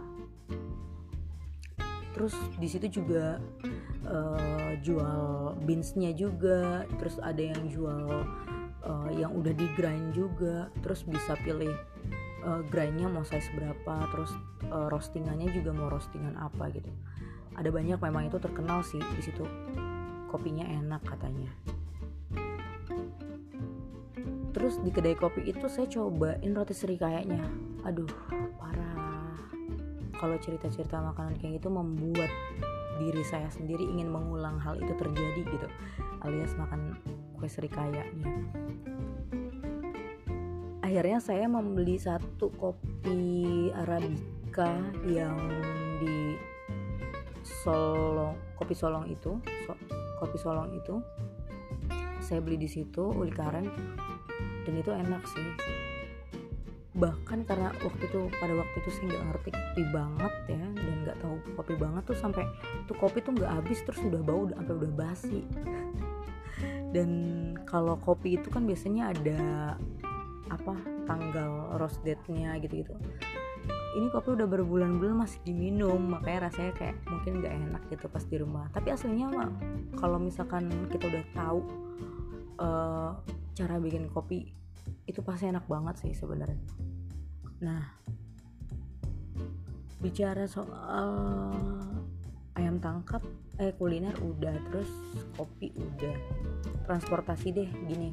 Terus 2.17 2.33
di 2.57 2.69
situ 2.69 2.87
juga 3.01 3.37
uh, 4.09 4.73
jual 4.81 5.53
beansnya 5.65 6.17
juga. 6.17 6.89
Terus 6.97 7.21
ada 7.21 7.43
yang 7.43 7.69
jual 7.69 8.25
uh, 8.85 9.11
yang 9.13 9.37
udah 9.37 9.53
di 9.53 9.69
grind 9.77 10.17
juga. 10.17 10.73
Terus 10.81 11.05
bisa 11.05 11.37
pilih 11.45 11.73
uh, 12.47 12.63
grindnya 12.71 13.11
mau 13.11 13.27
size 13.27 13.51
berapa 13.59 14.07
terus 14.15 14.31
uh, 14.71 14.87
roastingannya 14.87 15.51
juga 15.51 15.75
mau 15.75 15.91
roastingan 15.91 16.39
apa 16.39 16.71
gitu. 16.71 16.89
Ada 17.59 17.75
banyak 17.75 17.99
memang 17.99 18.31
itu 18.31 18.39
terkenal 18.39 18.87
sih 18.87 19.03
di 19.03 19.23
situ. 19.23 19.43
Kopinya 20.31 20.65
enak 20.65 21.03
katanya. 21.03 21.51
Terus 24.55 24.81
di 24.81 24.89
kedai 24.89 25.19
kopi 25.19 25.53
itu 25.53 25.69
saya 25.69 25.85
cobain 25.85 26.57
roti 26.57 26.73
serikayanya 26.73 27.45
aduh 27.85 28.09
parah. 28.57 29.37
Kalau 30.17 30.41
cerita-cerita 30.41 30.97
makanan 30.97 31.37
kayak 31.37 31.61
gitu 31.61 31.69
membuat 31.69 32.33
diri 32.97 33.21
saya 33.25 33.49
sendiri 33.53 33.85
ingin 33.85 34.09
mengulang 34.09 34.57
hal 34.57 34.81
itu 34.81 34.93
terjadi 34.97 35.43
gitu 35.45 35.69
alias 36.25 36.57
makan 36.57 36.97
kue 37.37 37.49
serikayanya 37.49 38.09
akhirnya 40.97 41.21
saya 41.21 41.45
membeli 41.45 42.01
satu 42.01 42.49
kopi 42.57 43.69
arabica 43.77 44.81
yang 45.05 45.37
di 46.01 46.41
Solong 47.45 48.33
kopi 48.57 48.73
Solong 48.73 49.05
itu 49.05 49.37
so, 49.69 49.77
kopi 50.17 50.41
Solong 50.41 50.73
itu. 50.73 50.97
Saya 52.25 52.41
beli 52.41 52.57
di 52.57 52.65
situ 52.65 53.13
uli 53.13 53.29
karen 53.29 53.69
dan 54.65 54.73
itu 54.73 54.89
enak 54.89 55.21
sih. 55.29 55.45
Bahkan 56.97 57.45
karena 57.45 57.77
waktu 57.77 58.09
itu 58.09 58.33
pada 58.41 58.57
waktu 58.57 58.77
itu 58.81 58.89
saya 58.97 59.05
nggak 59.13 59.25
ngerti 59.29 59.49
kopi 59.53 59.83
banget 59.93 60.35
ya 60.49 60.65
dan 60.65 60.95
nggak 61.05 61.17
tahu 61.21 61.37
kopi 61.61 61.75
banget 61.77 62.03
tuh 62.09 62.17
sampai 62.17 62.49
tuh 62.89 62.97
kopi 62.97 63.21
tuh 63.21 63.37
nggak 63.37 63.53
habis 63.53 63.85
terus 63.85 64.01
udah 64.01 64.25
bau 64.25 64.49
udah 64.49 64.57
sampai 64.65 64.75
udah 64.81 64.93
basi. 64.97 65.45
Dan 66.97 67.11
kalau 67.69 68.01
kopi 68.01 68.41
itu 68.41 68.49
kan 68.49 68.65
biasanya 68.65 69.13
ada 69.13 69.41
tanggal 71.07 71.79
roast 71.79 72.03
date-nya 72.03 72.59
gitu-gitu. 72.61 72.93
Ini 73.97 74.13
kopi 74.13 74.37
udah 74.37 74.45
berbulan-bulan 74.45 75.17
masih 75.17 75.41
diminum 75.47 76.13
makanya 76.13 76.53
rasanya 76.53 76.77
kayak 76.77 77.01
mungkin 77.09 77.41
nggak 77.41 77.55
enak 77.57 77.83
gitu 77.89 78.07
pas 78.13 78.25
di 78.29 78.37
rumah. 78.37 78.69
Tapi 78.75 78.93
aslinya 78.93 79.33
mah 79.33 79.51
kalau 79.97 80.21
misalkan 80.21 80.69
kita 80.93 81.09
udah 81.09 81.25
tahu 81.33 81.61
uh, 82.61 83.11
cara 83.57 83.75
bikin 83.81 84.13
kopi 84.13 84.53
itu 85.09 85.25
pasti 85.25 85.49
enak 85.49 85.65
banget 85.65 85.97
sih 86.05 86.13
sebenarnya. 86.13 86.61
Nah 87.65 87.83
bicara 89.97 90.45
soal 90.45 91.57
ayam 92.53 92.77
tangkap 92.85 93.25
eh 93.57 93.73
kuliner 93.81 94.13
udah 94.21 94.61
terus 94.69 94.93
kopi 95.41 95.73
udah. 95.73 96.17
Transportasi 96.85 97.49
deh 97.51 97.71
gini 97.89 98.13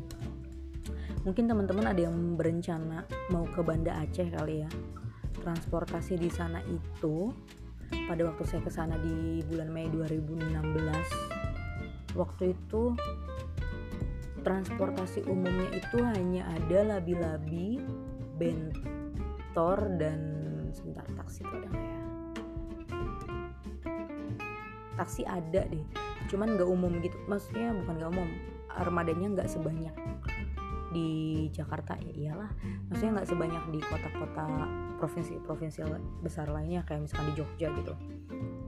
mungkin 1.24 1.48
teman-teman 1.48 1.88
ada 1.88 2.04
yang 2.04 2.36
berencana 2.36 3.08
mau 3.32 3.48
ke 3.48 3.64
Banda 3.64 4.04
Aceh 4.04 4.28
kali 4.28 4.68
ya 4.68 4.70
transportasi 5.44 6.16
di 6.16 6.32
sana 6.32 6.64
itu. 6.64 7.36
Pada 7.94 8.26
waktu 8.26 8.42
saya 8.50 8.66
ke 8.66 8.74
sana 8.74 8.98
di 8.98 9.46
bulan 9.46 9.70
Mei 9.70 9.86
2016 9.86 12.18
waktu 12.18 12.58
itu 12.58 12.98
transportasi 14.42 15.30
umumnya 15.30 15.70
itu 15.78 16.02
hanya 16.02 16.42
ada 16.58 16.98
labi-labi 16.98 17.78
bentor 18.42 19.78
dan 20.02 20.18
sebentar 20.74 21.06
taksi 21.14 21.46
itu 21.46 21.54
ada 21.54 21.70
ya? 21.70 22.02
Taksi 24.98 25.22
ada 25.30 25.62
deh 25.70 25.86
cuman 26.34 26.58
nggak 26.58 26.66
umum 26.66 26.98
gitu. 27.06 27.14
Maksudnya 27.30 27.78
bukan 27.78 27.94
nggak 28.02 28.10
umum 28.10 28.26
armadanya 28.74 29.38
nggak 29.38 29.54
sebanyak 29.54 29.94
di 30.94 31.12
Jakarta 31.50 31.98
ya 31.98 32.14
iyalah. 32.14 32.52
Maksudnya 32.88 33.20
nggak 33.20 33.30
sebanyak 33.34 33.64
di 33.74 33.80
kota-kota 33.82 34.46
provinsi-provinsi 35.02 35.84
besar 36.22 36.48
lainnya 36.48 36.86
kayak 36.86 37.10
misalkan 37.10 37.34
di 37.34 37.36
Jogja 37.42 37.68
gitu. 37.74 37.94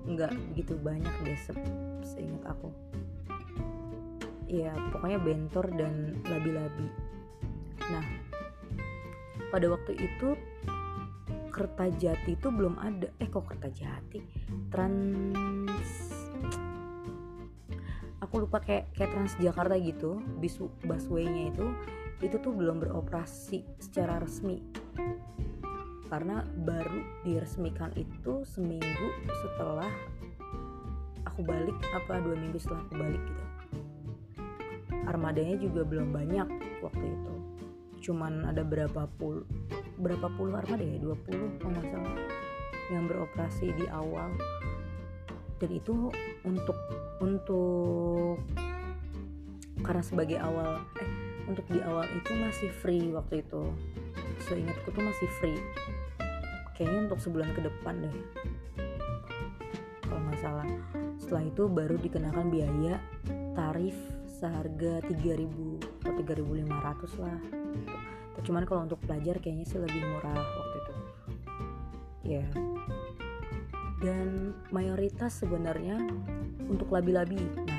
Nggak 0.10 0.34
begitu 0.52 0.74
banyak 0.82 1.14
deh 1.24 1.38
se 1.38 1.54
seingat 2.04 2.44
aku. 2.50 2.74
Ya 4.50 4.74
pokoknya 4.92 5.22
bentor 5.22 5.66
dan 5.78 6.20
labi-labi. 6.26 6.90
Nah 7.94 8.06
pada 9.54 9.70
waktu 9.70 9.94
itu 9.96 10.36
Kertajati 11.56 12.36
itu 12.36 12.52
belum 12.52 12.76
ada. 12.76 13.08
Eh 13.16 13.32
kok 13.32 13.48
Kertajati? 13.48 14.20
Trans 14.68 16.12
aku 18.36 18.44
lupa 18.44 18.60
kayak 18.60 18.92
kayak 18.92 19.16
Transjakarta 19.16 19.80
gitu 19.80 20.20
busway-nya 20.84 21.56
itu 21.56 21.72
itu 22.24 22.40
tuh 22.40 22.54
belum 22.56 22.80
beroperasi 22.80 23.66
secara 23.80 24.24
resmi. 24.24 24.64
Karena 26.08 26.46
baru 26.64 27.02
diresmikan 27.26 27.92
itu 27.98 28.46
seminggu 28.46 29.08
setelah 29.42 29.90
aku 31.26 31.44
balik 31.44 31.76
apa 31.92 32.24
dua 32.24 32.38
minggu 32.40 32.56
setelah 32.56 32.80
aku 32.88 32.94
balik 32.96 33.20
gitu. 33.20 33.44
Armadanya 35.06 35.60
juga 35.60 35.82
belum 35.84 36.16
banyak 36.16 36.48
waktu 36.80 37.04
itu. 37.04 37.36
Cuman 38.06 38.48
ada 38.48 38.64
berapa 38.64 39.10
puluh 39.18 39.44
berapa 40.00 40.30
puluh 40.38 40.56
armada 40.56 40.84
ya? 40.86 41.02
20 41.02 41.60
kalau 41.60 41.72
nggak 41.74 41.88
salah 41.90 42.16
yang 42.94 43.04
beroperasi 43.10 43.74
di 43.76 43.86
awal. 43.90 44.30
Dan 45.58 45.70
itu 45.74 46.14
untuk 46.46 46.78
untuk 47.20 48.40
karena 49.84 50.04
sebagai 50.04 50.38
awal 50.40 50.82
untuk 51.46 51.66
di 51.70 51.80
awal 51.82 52.06
itu 52.12 52.32
masih 52.38 52.70
free 52.70 53.10
waktu 53.14 53.42
itu. 53.46 53.64
Seingatku 54.46 54.90
tuh 54.92 55.04
masih 55.04 55.28
free. 55.42 55.60
Kayaknya 56.76 57.00
untuk 57.10 57.20
sebulan 57.24 57.50
ke 57.56 57.62
depan 57.64 58.04
deh. 58.04 58.16
Kalau 60.06 60.22
nggak 60.30 60.40
salah. 60.42 60.68
Setelah 61.18 61.44
itu 61.48 61.64
baru 61.72 61.96
dikenakan 61.98 62.48
biaya 62.52 63.00
tarif 63.56 63.96
seharga 64.28 65.00
3000 65.08 65.48
atau 66.04 66.22
3500 66.22 67.24
lah 67.24 67.40
cuman 68.46 68.64
kalau 68.70 68.86
untuk 68.86 69.02
pelajar 69.02 69.42
kayaknya 69.42 69.66
sih 69.66 69.82
lebih 69.82 70.06
murah 70.06 70.38
waktu 70.38 70.78
itu. 70.78 70.94
Ya. 72.38 72.46
Dan 74.06 74.54
mayoritas 74.70 75.42
sebenarnya 75.42 75.98
untuk 76.70 76.94
labi-labi. 76.94 77.42
Nah 77.66 77.75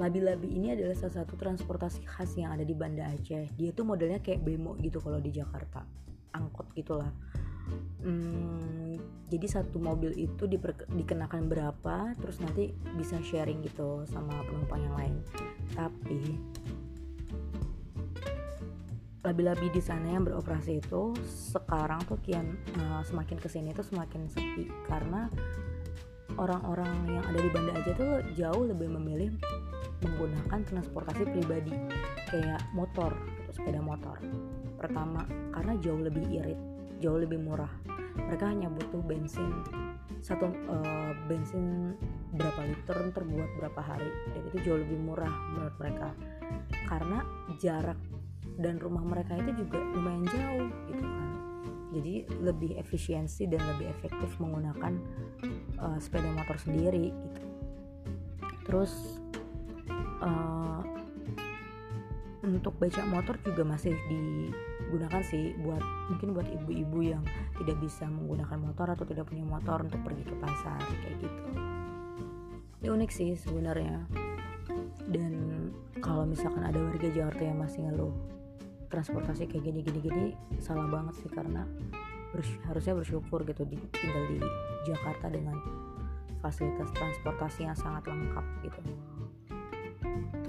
Labi-labi 0.00 0.48
ini 0.48 0.72
adalah 0.72 0.96
salah 0.96 1.20
satu 1.20 1.36
transportasi 1.36 2.08
khas 2.08 2.32
yang 2.40 2.56
ada 2.56 2.64
di 2.64 2.72
Banda 2.72 3.04
Aceh. 3.04 3.52
Dia 3.52 3.70
tuh 3.76 3.84
modelnya 3.84 4.24
kayak 4.24 4.40
bemo 4.40 4.72
gitu 4.80 4.96
kalau 4.96 5.20
di 5.20 5.28
Jakarta, 5.28 5.84
angkot 6.32 6.72
gitulah. 6.72 7.12
Hmm, 8.00 8.96
jadi 9.28 9.60
satu 9.60 9.76
mobil 9.76 10.16
itu 10.16 10.48
dikenakan 10.88 11.52
berapa, 11.52 12.16
terus 12.16 12.40
nanti 12.40 12.72
bisa 12.96 13.20
sharing 13.20 13.60
gitu 13.60 14.08
sama 14.08 14.40
penumpang 14.48 14.80
yang 14.88 14.96
lain. 14.96 15.14
Tapi 15.76 16.20
labi-labi 19.20 19.68
di 19.68 19.84
sana 19.84 20.16
yang 20.16 20.24
beroperasi 20.24 20.80
itu 20.80 21.12
sekarang 21.52 22.00
tuh 22.08 22.16
kian 22.24 22.56
uh, 22.80 23.04
semakin 23.04 23.36
ke 23.36 23.52
sini 23.52 23.76
tuh 23.76 23.84
semakin 23.84 24.24
sepi 24.32 24.64
karena 24.88 25.28
orang-orang 26.40 27.20
yang 27.20 27.24
ada 27.28 27.36
di 27.36 27.50
Banda 27.52 27.76
Aceh 27.76 27.94
tuh 28.00 28.24
jauh 28.32 28.64
lebih 28.64 28.88
memilih 28.88 29.36
menggunakan 30.02 30.60
transportasi 30.64 31.22
pribadi 31.28 31.74
kayak 32.28 32.60
motor 32.72 33.12
gitu, 33.40 33.50
sepeda 33.60 33.80
motor. 33.84 34.16
Pertama 34.80 35.24
karena 35.52 35.76
jauh 35.80 36.00
lebih 36.00 36.24
irit 36.30 36.60
jauh 37.00 37.16
lebih 37.16 37.40
murah. 37.40 37.72
Mereka 38.20 38.44
hanya 38.52 38.68
butuh 38.68 39.00
bensin. 39.00 39.50
Satu 40.20 40.52
uh, 40.52 41.12
bensin 41.26 41.96
berapa 42.36 42.68
liter 42.68 42.98
terbuat 43.16 43.50
berapa 43.56 43.80
hari 43.80 44.10
dan 44.36 44.42
itu 44.52 44.58
jauh 44.68 44.78
lebih 44.84 45.00
murah 45.00 45.32
menurut 45.56 45.76
mereka. 45.80 46.08
Karena 46.84 47.24
jarak 47.56 47.96
dan 48.60 48.76
rumah 48.76 49.00
mereka 49.00 49.40
itu 49.40 49.64
juga 49.64 49.80
lumayan 49.96 50.28
jauh 50.28 50.68
gitu 50.92 51.04
kan. 51.08 51.28
Jadi 51.90 52.14
lebih 52.44 52.70
efisiensi 52.78 53.48
dan 53.50 53.64
lebih 53.74 53.90
efektif 53.90 54.30
menggunakan 54.38 54.94
uh, 55.80 55.98
sepeda 55.98 56.28
motor 56.36 56.60
sendiri 56.60 57.10
gitu. 57.10 57.42
Terus 58.68 59.19
untuk 62.60 62.76
becak 62.76 63.08
motor 63.08 63.40
juga 63.40 63.64
masih 63.64 63.96
digunakan 64.12 65.24
sih 65.24 65.56
buat 65.64 65.80
mungkin 66.12 66.36
buat 66.36 66.44
ibu-ibu 66.44 67.16
yang 67.16 67.24
tidak 67.56 67.80
bisa 67.80 68.04
menggunakan 68.04 68.60
motor 68.60 68.86
atau 68.92 69.08
tidak 69.08 69.32
punya 69.32 69.48
motor 69.48 69.80
untuk 69.80 69.96
pergi 70.04 70.28
ke 70.28 70.36
pasar 70.36 70.76
kayak 71.00 71.24
gitu. 71.24 71.42
Ini 72.84 72.88
unik 72.92 73.10
sih 73.10 73.32
sebenarnya. 73.32 74.04
Dan 75.08 75.32
kalau 76.04 76.28
misalkan 76.28 76.60
ada 76.60 76.76
warga 76.76 77.08
Jakarta 77.08 77.42
yang 77.48 77.64
masih 77.64 77.80
ngeluh 77.88 78.12
transportasi 78.92 79.48
kayak 79.48 79.64
gini 79.64 79.80
gini 79.80 79.98
gini 80.04 80.24
salah 80.60 80.84
banget 80.84 81.16
sih 81.22 81.30
karena 81.32 81.64
harusnya 82.68 82.92
bersyukur 82.92 83.40
gitu 83.48 83.64
tinggal 83.64 84.24
di 84.28 84.38
Jakarta 84.84 85.32
dengan 85.32 85.56
fasilitas 86.44 86.92
transportasi 86.92 87.64
yang 87.64 87.76
sangat 87.78 88.04
lengkap 88.10 88.44
gitu 88.68 88.80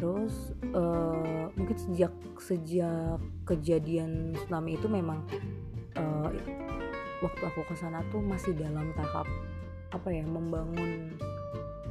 terus 0.02 0.58
uh, 0.74 1.46
mungkin 1.54 1.78
sejak 1.78 2.10
sejak 2.42 3.22
kejadian 3.46 4.34
tsunami 4.34 4.74
itu 4.74 4.90
memang 4.90 5.22
uh, 5.94 6.30
waktu 7.22 7.44
aku 7.46 7.62
ke 7.70 7.78
sana 7.78 8.02
tuh 8.10 8.18
masih 8.18 8.58
dalam 8.58 8.90
tahap 8.98 9.30
apa 9.94 10.10
ya 10.10 10.26
membangun 10.26 11.14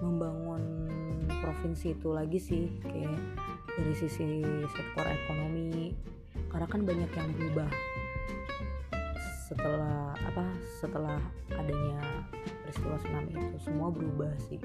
membangun 0.03 0.91
provinsi 1.41 1.95
itu 1.95 2.09
lagi 2.11 2.39
sih. 2.43 2.67
Kayak 2.83 3.21
dari 3.79 3.95
sisi 3.95 4.43
sektor 4.75 5.07
ekonomi. 5.07 5.95
Karena 6.51 6.67
kan 6.67 6.83
banyak 6.83 7.11
yang 7.15 7.31
berubah 7.39 7.71
setelah 9.47 10.15
apa 10.15 10.47
setelah 10.83 11.19
adanya 11.55 12.03
peristiwa 12.67 12.99
tsunami 12.99 13.33
itu. 13.39 13.57
Semua 13.63 13.89
berubah 13.95 14.33
sih 14.51 14.59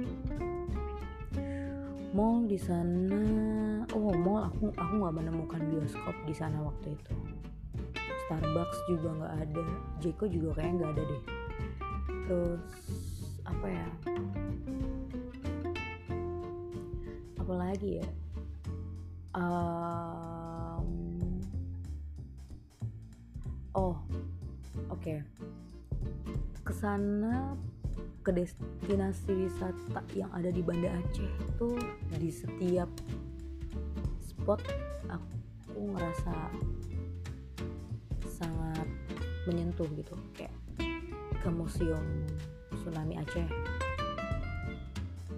mall 2.15 2.47
di 2.47 2.55
sana. 2.55 3.19
Oh 3.91 4.15
mall 4.15 4.47
aku 4.47 4.71
aku 4.71 4.93
nggak 5.03 5.15
menemukan 5.19 5.59
bioskop 5.67 6.15
di 6.23 6.31
sana 6.31 6.63
waktu 6.63 6.95
itu. 6.95 7.13
Starbucks 8.25 8.79
juga 8.87 9.11
nggak 9.19 9.33
ada. 9.43 9.65
Jeko 9.99 10.25
juga 10.31 10.55
kayaknya 10.55 10.75
nggak 10.79 10.91
ada 10.95 11.03
deh. 11.03 11.23
Terus 12.25 12.63
apa 13.43 13.67
ya? 13.67 13.87
Apa 17.43 17.53
lagi 17.53 17.99
ya? 17.99 18.07
Um, 19.35 20.87
oh 23.75 23.99
oke. 24.87 25.03
Okay. 25.03 25.19
ke 26.65 26.73
sana 26.73 27.53
ke 28.25 28.33
destinasi 28.33 29.45
wisata 29.45 30.01
yang 30.17 30.33
ada 30.33 30.49
di 30.49 30.65
Banda 30.65 30.89
Aceh 30.89 31.29
itu 31.29 31.77
di 32.17 32.33
setiap 32.33 32.89
spot 34.17 34.65
aku 35.05 35.93
ngerasa 35.93 36.33
sangat 38.25 38.89
menyentuh 39.45 39.85
gitu. 39.93 40.17
Kayak 40.33 40.57
ke 41.37 41.49
museum 41.53 42.01
tsunami 42.81 43.21
Aceh. 43.21 43.45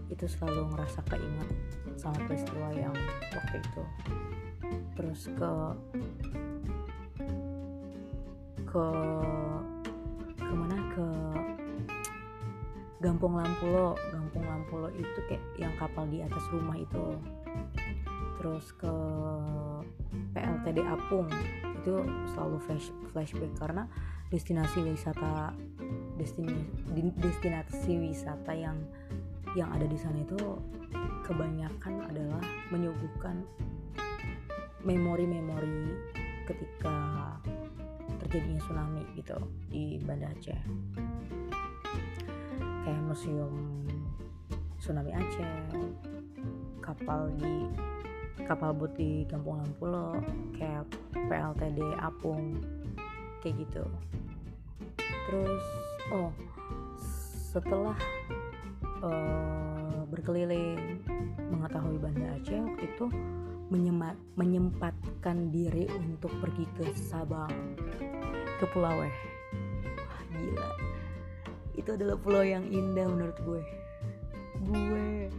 Itu 0.07 0.23
selalu 0.23 0.71
ngerasa 0.71 1.03
keinget 1.11 1.49
sama 1.99 2.15
peristiwa 2.23 2.71
yang 2.71 2.95
waktu 3.35 3.59
itu. 3.59 3.83
Terus 4.95 5.21
ke 5.35 5.51
ke 8.63 8.87
Gampung 12.97 13.37
Lampulo 13.37 13.93
Gampung 14.09 14.45
Lampulo 14.45 14.87
itu 14.89 15.19
kayak 15.29 15.43
yang 15.61 15.73
kapal 15.77 16.09
di 16.09 16.25
atas 16.25 16.41
rumah 16.49 16.77
itu. 16.77 17.17
Terus 18.37 18.65
ke 18.77 18.93
PLTD 20.33 20.85
Apung 20.85 21.29
itu 21.81 21.93
selalu 22.33 22.57
flash, 22.65 22.89
flashback 23.13 23.53
karena 23.57 23.83
destinasi 24.27 24.83
wisata 24.83 25.55
destinasi 26.19 26.67
destinasi 27.15 27.93
wisata 28.11 28.51
yang 28.51 28.75
yang 29.55 29.71
ada 29.71 29.87
di 29.87 29.95
sana 29.95 30.19
itu 30.21 30.37
kebanyakan 31.23 32.03
adalah 32.11 32.43
menyuguhkan 32.69 33.41
memori-memori 34.83 35.95
ketika 36.45 36.97
terjadinya 38.19 38.59
tsunami 38.63 39.03
gitu 39.15 39.37
di 39.71 39.99
Banda 40.03 40.31
Aceh 40.31 40.59
kayak 42.87 43.03
museum 43.03 43.83
tsunami 44.79 45.11
Aceh 45.11 45.59
kapal 46.79 47.27
di 47.35 47.67
kapal 48.47 48.71
boot 48.71 48.95
di 48.95 49.27
Kampung 49.27 49.59
Lampulo 49.59 50.15
kayak 50.55 50.87
PLTD 51.11 51.83
Apung 51.99 52.63
kayak 53.43 53.59
gitu. 53.59 53.83
Terus 55.27 55.65
oh 56.15 56.31
setelah 57.51 57.99
uh, 59.03 60.07
berkeliling 60.07 61.03
mengetahui 61.51 61.99
Banda 61.99 62.39
Aceh 62.39 62.55
waktu 62.55 62.87
itu 62.87 63.11
menyemat, 63.67 64.15
menyempatkan 64.39 65.51
diri 65.51 65.91
untuk 65.91 66.31
pergi 66.39 66.63
ke 66.79 66.95
Sabang 66.95 67.51
ke 68.63 68.65
Pulau 68.71 69.03
Weh 69.03 69.17
wah 70.07 70.23
gila 70.31 70.66
itu 71.87 71.95
adalah 71.95 72.19
pulau 72.19 72.43
yang 72.43 72.67
indah 72.67 73.07
menurut 73.07 73.39
gue. 73.47 73.63
Gue. 74.67 75.31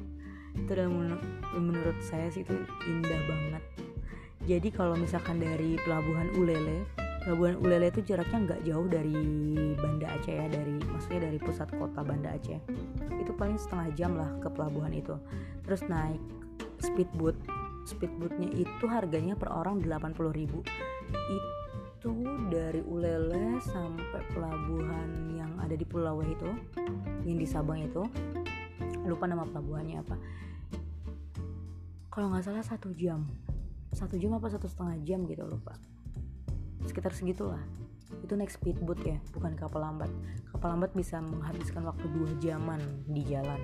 Itu 0.56 0.70
adalah 0.72 0.88
menur 0.88 1.20
menurut 1.52 1.98
saya 2.00 2.32
sih 2.32 2.40
itu 2.40 2.56
indah 2.88 3.20
banget. 3.28 3.62
Jadi 4.48 4.72
kalau 4.72 4.96
misalkan 4.96 5.44
dari 5.44 5.76
pelabuhan 5.84 6.32
Ulele 6.40 6.88
pelabuhan 7.20 7.60
Ulele 7.60 7.92
itu 7.92 8.00
jaraknya 8.00 8.48
nggak 8.48 8.60
jauh 8.64 8.88
dari 8.88 9.12
Banda 9.76 10.08
Aceh 10.16 10.32
ya 10.32 10.48
dari 10.48 10.80
maksudnya 10.88 11.28
dari 11.28 11.36
pusat 11.36 11.68
kota 11.76 12.00
Banda 12.00 12.32
Aceh. 12.32 12.56
Itu 13.20 13.36
paling 13.36 13.60
setengah 13.60 13.92
jam 13.92 14.16
lah 14.16 14.32
ke 14.40 14.48
pelabuhan 14.48 14.96
itu. 14.96 15.20
Terus 15.68 15.84
naik 15.84 16.16
speedboat 16.80 17.36
speedboatnya 17.84 18.48
itu 18.56 18.88
harganya 18.88 19.36
per 19.36 19.52
orang 19.52 19.84
80.000 19.84 20.16
itu 20.48 21.48
dari 22.46 22.78
Ulele 22.86 23.58
sampai 23.58 24.22
pelabuhan 24.30 25.34
yang 25.34 25.50
ada 25.58 25.74
di 25.74 25.82
Pulau 25.82 26.22
itu 26.22 26.46
yang 27.26 27.38
di 27.42 27.46
Sabang 27.48 27.82
itu. 27.82 28.06
Lupa 29.02 29.26
nama 29.26 29.42
pelabuhannya 29.42 29.98
apa. 29.98 30.16
Kalau 32.14 32.30
nggak 32.30 32.46
salah 32.46 32.62
satu 32.62 32.94
jam. 32.94 33.26
Satu 33.90 34.14
jam 34.14 34.30
apa 34.38 34.46
satu 34.46 34.70
setengah 34.70 34.94
jam 35.02 35.26
gitu 35.26 35.42
lupa. 35.42 35.74
Sekitar 36.86 37.10
segitulah. 37.10 37.62
Itu 38.22 38.38
naik 38.38 38.54
speedboat 38.54 39.02
ya 39.02 39.18
bukan 39.34 39.58
kapal 39.58 39.82
lambat. 39.82 40.10
Kapal 40.54 40.78
lambat 40.78 40.94
bisa 40.94 41.18
menghabiskan 41.18 41.82
waktu 41.82 42.06
dua 42.14 42.30
jaman 42.38 42.78
di 43.10 43.26
jalan 43.26 43.58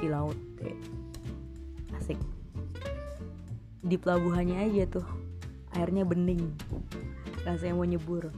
di 0.00 0.08
laut 0.08 0.38
ya. 0.64 0.72
asik. 2.00 2.16
Di 3.84 4.00
pelabuhannya 4.00 4.64
aja 4.64 4.88
tuh 4.88 5.06
airnya 5.76 6.06
bening 6.06 6.54
rasanya 7.44 7.74
mau 7.76 7.86
nyebur. 7.86 8.32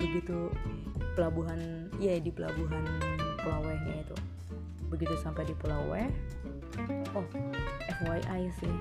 Begitu 0.00 0.52
pelabuhan 1.14 1.90
ya 1.98 2.16
di 2.18 2.30
pelabuhan 2.32 2.84
Pulau 3.42 3.62
Wehnya 3.64 4.02
itu. 4.02 4.16
Begitu 4.88 5.14
sampai 5.20 5.44
di 5.44 5.54
Pulau 5.56 5.92
Weh 5.92 6.08
oh 7.12 7.26
FYI 8.00 8.48
sih. 8.56 8.74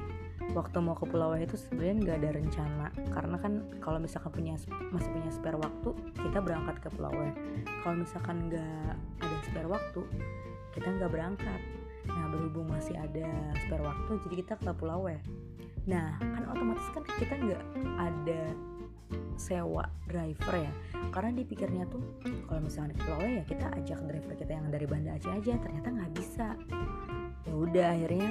Waktu 0.56 0.80
mau 0.80 0.96
ke 0.96 1.04
Pulau 1.04 1.36
itu 1.36 1.60
sebenarnya 1.60 1.96
nggak 2.00 2.18
ada 2.24 2.30
rencana. 2.40 2.88
Karena 3.12 3.38
kan 3.38 3.54
kalau 3.84 4.00
misalkan 4.00 4.32
punya 4.32 4.56
masih 4.96 5.10
punya 5.12 5.32
spare 5.34 5.60
waktu 5.60 5.90
kita 6.16 6.40
berangkat 6.40 6.80
ke 6.80 6.90
Pulau 6.96 7.14
kalau 7.84 7.96
misalkan 8.00 8.48
nggak 8.48 8.96
ada 9.20 9.38
spare 9.44 9.70
waktu 9.70 10.02
kita 10.72 10.88
nggak 10.88 11.12
berangkat. 11.12 11.62
Nah 12.08 12.26
berhubung 12.32 12.72
masih 12.72 12.96
ada 12.96 13.28
spare 13.66 13.84
waktu 13.84 14.12
jadi 14.28 14.36
kita 14.46 14.54
ke 14.64 14.72
Pulau 14.78 15.12
nah 15.88 16.20
kan 16.20 16.44
otomatis 16.52 16.84
kan 16.92 17.00
kita 17.16 17.40
nggak 17.40 17.64
ada 17.96 18.52
sewa 19.38 19.86
driver 20.10 20.56
ya. 20.58 20.74
Karena 21.14 21.32
dipikirnya 21.38 21.88
tuh 21.88 22.02
kalau 22.50 22.62
misalnya 22.64 22.94
Pulau 23.00 23.24
ya 23.24 23.44
kita 23.46 23.72
ajak 23.78 24.00
driver 24.06 24.34
kita 24.36 24.52
yang 24.52 24.68
dari 24.74 24.86
Banda 24.90 25.16
Aceh 25.16 25.32
aja 25.32 25.54
ternyata 25.62 25.88
nggak 25.94 26.14
bisa. 26.18 26.48
Ya 27.48 27.54
udah 27.54 27.88
akhirnya 27.96 28.30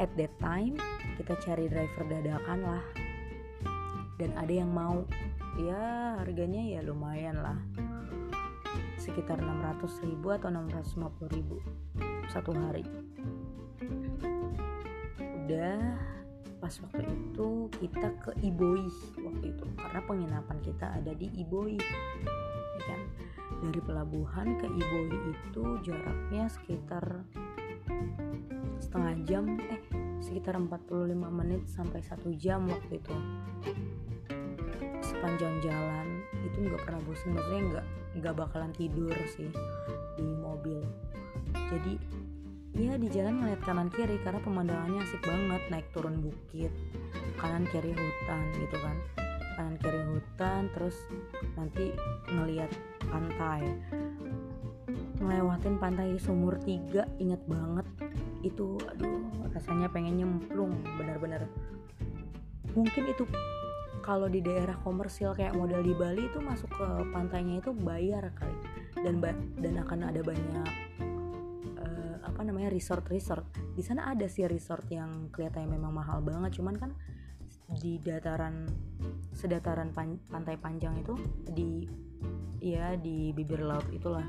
at 0.00 0.10
that 0.16 0.32
time 0.42 0.74
kita 1.20 1.36
cari 1.40 1.68
driver 1.68 2.04
dadakan 2.08 2.58
lah. 2.64 2.84
Dan 4.18 4.36
ada 4.36 4.52
yang 4.52 4.70
mau. 4.72 5.04
Ya 5.58 6.16
harganya 6.22 6.62
ya 6.62 6.80
lumayan 6.80 7.42
lah. 7.42 7.58
Sekitar 8.96 9.40
600 9.40 10.06
ribu 10.06 10.30
atau 10.30 10.48
650 10.48 11.36
ribu 11.36 11.56
satu 12.30 12.54
hari. 12.54 12.86
Udah 15.18 15.98
pas 16.62 16.74
waktu 16.86 17.02
itu 17.08 17.66
kita 17.82 18.08
ke 18.22 18.30
Iboi 18.44 18.86
waktu 19.30 19.54
itu. 19.54 19.64
Karena 19.78 20.00
penginapan 20.04 20.58
kita 20.60 20.86
ada 20.98 21.12
di 21.14 21.26
Iboi 21.30 21.78
ya 21.78 22.82
kan? 22.84 23.00
Dari 23.60 23.80
pelabuhan 23.80 24.58
ke 24.58 24.66
Iboi 24.66 25.16
itu 25.30 25.64
jaraknya 25.86 26.44
sekitar 26.50 27.04
setengah 28.80 29.14
jam 29.28 29.44
eh 29.70 29.80
sekitar 30.20 30.58
45 30.58 31.14
menit 31.30 31.62
sampai 31.70 32.00
satu 32.02 32.34
jam 32.34 32.66
waktu 32.66 32.98
itu. 32.98 33.14
Sepanjang 35.00 35.54
jalan 35.64 36.22
itu 36.44 36.58
nggak 36.66 36.82
pernah 36.84 37.00
bosan 37.04 37.36
maksudnya 37.36 37.62
nggak 37.70 37.86
nggak 38.20 38.34
bakalan 38.36 38.72
tidur 38.74 39.14
sih 39.30 39.48
di 40.18 40.26
mobil. 40.40 40.80
Jadi 41.70 41.94
ya 42.80 42.94
di 42.96 43.08
jalan 43.10 43.42
ngeliat 43.42 43.60
kanan 43.66 43.90
kiri 43.90 44.16
karena 44.22 44.38
pemandangannya 44.40 45.02
asik 45.02 45.20
banget 45.26 45.62
naik 45.74 45.86
turun 45.90 46.22
bukit 46.22 46.70
kanan 47.36 47.66
kiri 47.68 47.90
hutan 47.92 48.44
gitu 48.56 48.76
kan 48.78 48.96
kanan 49.60 49.76
kiri 49.76 50.00
hutan 50.08 50.72
terus 50.72 50.96
nanti 51.52 51.92
ngeliat 52.32 52.72
pantai. 53.12 53.60
Ngelewatin 55.20 55.76
pantai 55.76 56.16
sumur 56.16 56.56
tiga 56.64 57.04
inget 57.20 57.44
banget. 57.44 57.84
Itu 58.40 58.80
aduh 58.88 59.20
rasanya 59.52 59.92
pengen 59.92 60.16
nyemplung 60.16 60.72
bener-bener 60.96 61.44
mungkin 62.70 63.10
itu 63.10 63.26
kalau 64.00 64.30
di 64.30 64.38
daerah 64.38 64.78
komersil 64.86 65.34
kayak 65.34 65.58
model 65.58 65.82
di 65.82 65.90
Bali 65.90 66.30
itu 66.30 66.38
masuk 66.38 66.70
ke 66.70 66.86
pantainya 67.10 67.58
itu 67.60 67.74
bayar 67.74 68.30
kali. 68.32 68.56
Dan 69.04 69.20
dan 69.58 69.74
akan 69.84 70.08
ada 70.08 70.22
banyak 70.24 70.70
apa 72.40 72.48
namanya 72.48 72.72
resort 72.72 73.04
resort 73.12 73.44
di 73.76 73.84
sana 73.84 74.16
ada 74.16 74.24
sih 74.24 74.48
resort 74.48 74.88
yang 74.88 75.28
kelihatannya 75.28 75.76
memang 75.76 75.92
mahal 75.92 76.24
banget 76.24 76.56
cuman 76.56 76.72
kan 76.72 76.90
di 77.76 78.00
dataran 78.00 78.64
sedataran 79.40 79.88
pan, 79.96 80.20
pantai 80.28 80.60
panjang 80.60 81.00
itu 81.00 81.16
di 81.48 81.88
ya 82.60 82.92
di 83.00 83.32
bibir 83.32 83.64
laut 83.64 83.88
itulah. 83.88 84.24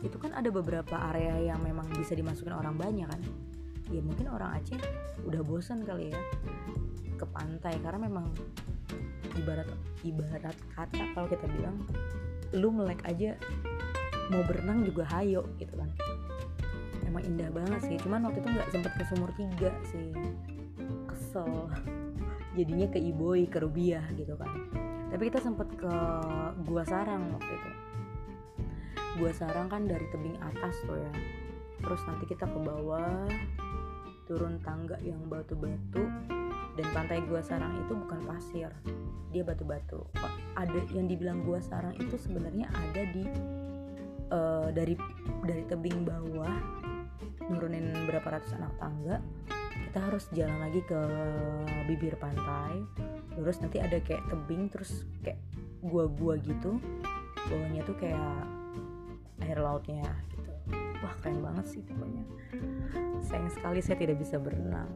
Itu 0.00 0.16
kan 0.16 0.32
ada 0.32 0.48
beberapa 0.48 0.96
area 1.12 1.52
yang 1.52 1.60
memang 1.60 1.84
bisa 1.92 2.16
dimasukin 2.16 2.56
orang 2.56 2.80
banyak 2.80 3.04
kan? 3.04 3.20
Ya 3.92 4.00
mungkin 4.00 4.32
orang 4.32 4.56
Aceh 4.56 4.80
udah 5.28 5.44
bosan 5.44 5.84
kali 5.84 6.08
ya 6.08 6.20
ke 7.20 7.26
pantai 7.28 7.76
karena 7.84 8.08
memang 8.08 8.32
ibarat 9.36 9.68
ibarat 10.00 10.56
kata 10.72 11.12
kalau 11.12 11.28
kita 11.28 11.44
bilang 11.60 11.76
lu 12.56 12.72
melek 12.72 13.04
aja 13.04 13.36
mau 14.32 14.40
berenang 14.48 14.88
juga 14.88 15.04
hayo 15.12 15.44
gitu 15.60 15.76
kan. 15.76 15.92
Emang 17.04 17.20
indah 17.28 17.52
banget 17.52 17.80
sih 17.84 17.96
cuman 18.00 18.24
waktu 18.24 18.40
itu 18.40 18.48
nggak 18.48 18.68
sempet 18.72 18.92
ke 18.96 19.04
sumur 19.12 19.28
tiga 19.36 19.70
sih. 19.92 20.08
Kesel 21.04 21.68
jadinya 22.54 22.86
ke 22.90 22.98
Iboi 22.98 23.50
ke 23.50 23.58
Rubiah 23.62 24.06
gitu 24.14 24.34
kan. 24.38 24.50
Tapi 25.10 25.22
kita 25.30 25.38
sempet 25.42 25.68
ke 25.78 25.94
Gua 26.66 26.82
Sarang 26.86 27.34
waktu 27.38 27.52
itu. 27.54 27.70
Gua 29.18 29.30
Sarang 29.30 29.70
kan 29.70 29.86
dari 29.86 30.06
tebing 30.10 30.38
atas 30.42 30.74
tuh 30.86 30.98
ya. 30.98 31.12
Terus 31.84 32.00
nanti 32.08 32.24
kita 32.26 32.50
ke 32.50 32.58
bawah 32.58 33.28
turun 34.24 34.58
tangga 34.64 34.96
yang 35.04 35.20
batu-batu 35.28 36.02
dan 36.74 36.86
pantai 36.90 37.22
Gua 37.26 37.42
Sarang 37.42 37.78
itu 37.86 37.94
bukan 37.94 38.26
pasir. 38.26 38.70
Dia 39.30 39.42
batu-batu. 39.46 40.02
Ada 40.58 40.80
yang 40.90 41.06
dibilang 41.06 41.46
Gua 41.46 41.62
Sarang 41.62 41.94
itu 41.98 42.18
sebenarnya 42.18 42.66
ada 42.70 43.02
di 43.14 43.22
uh, 44.34 44.68
dari 44.74 44.98
dari 45.46 45.62
tebing 45.70 46.02
bawah 46.02 46.54
nurunin 47.50 47.92
berapa 48.08 48.40
ratus 48.40 48.56
anak 48.56 48.72
tangga 48.80 49.20
kita 49.74 49.98
harus 50.10 50.24
jalan 50.34 50.58
lagi 50.62 50.80
ke 50.86 51.00
bibir 51.86 52.14
pantai 52.18 52.82
terus 53.34 53.58
nanti 53.58 53.82
ada 53.82 53.98
kayak 53.98 54.22
tebing 54.30 54.70
terus 54.70 55.06
kayak 55.22 55.38
gua-gua 55.84 56.40
gitu. 56.40 56.80
Bawahnya 57.44 57.84
tuh 57.84 57.96
kayak 58.00 58.40
air 59.44 59.58
lautnya 59.60 60.08
gitu. 60.32 60.50
Wah 61.04 61.14
keren 61.20 61.44
banget 61.44 61.66
sih 61.68 61.82
pokoknya. 61.84 62.24
Sayang 63.20 63.52
sekali 63.52 63.80
saya 63.84 64.00
tidak 64.00 64.16
bisa 64.16 64.40
berenang. 64.40 64.88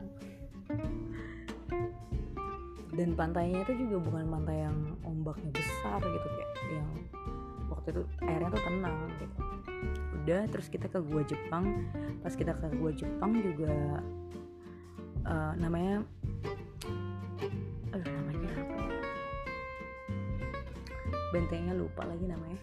Dan 2.99 3.15
pantainya 3.15 3.63
itu 3.63 3.87
juga 3.87 4.03
bukan 4.11 4.27
pantai 4.27 4.67
yang 4.67 4.79
ombaknya 5.07 5.55
besar 5.55 6.03
gitu 6.03 6.29
kayak 6.35 6.53
yang 6.73 6.89
waktu 7.71 7.89
itu 7.95 8.03
airnya 8.27 8.49
tuh 8.51 8.63
tenang 8.65 8.97
gitu. 9.21 9.27
Udah 10.19 10.43
terus 10.51 10.67
kita 10.73 10.87
ke 10.89 10.99
gua 11.05 11.23
Jepang. 11.23 11.85
Pas 12.25 12.35
kita 12.35 12.57
ke 12.57 12.67
gua 12.81 12.91
Jepang 12.97 13.39
juga 13.39 14.03
uh, 15.25 15.53
namanya 15.59 16.05
aduh 17.95 18.11
namanya 18.13 18.49
apa 18.53 18.75
ya? 18.77 18.87
bentengnya 21.35 21.75
lupa 21.77 22.03
lagi 22.09 22.25
namanya. 22.25 22.59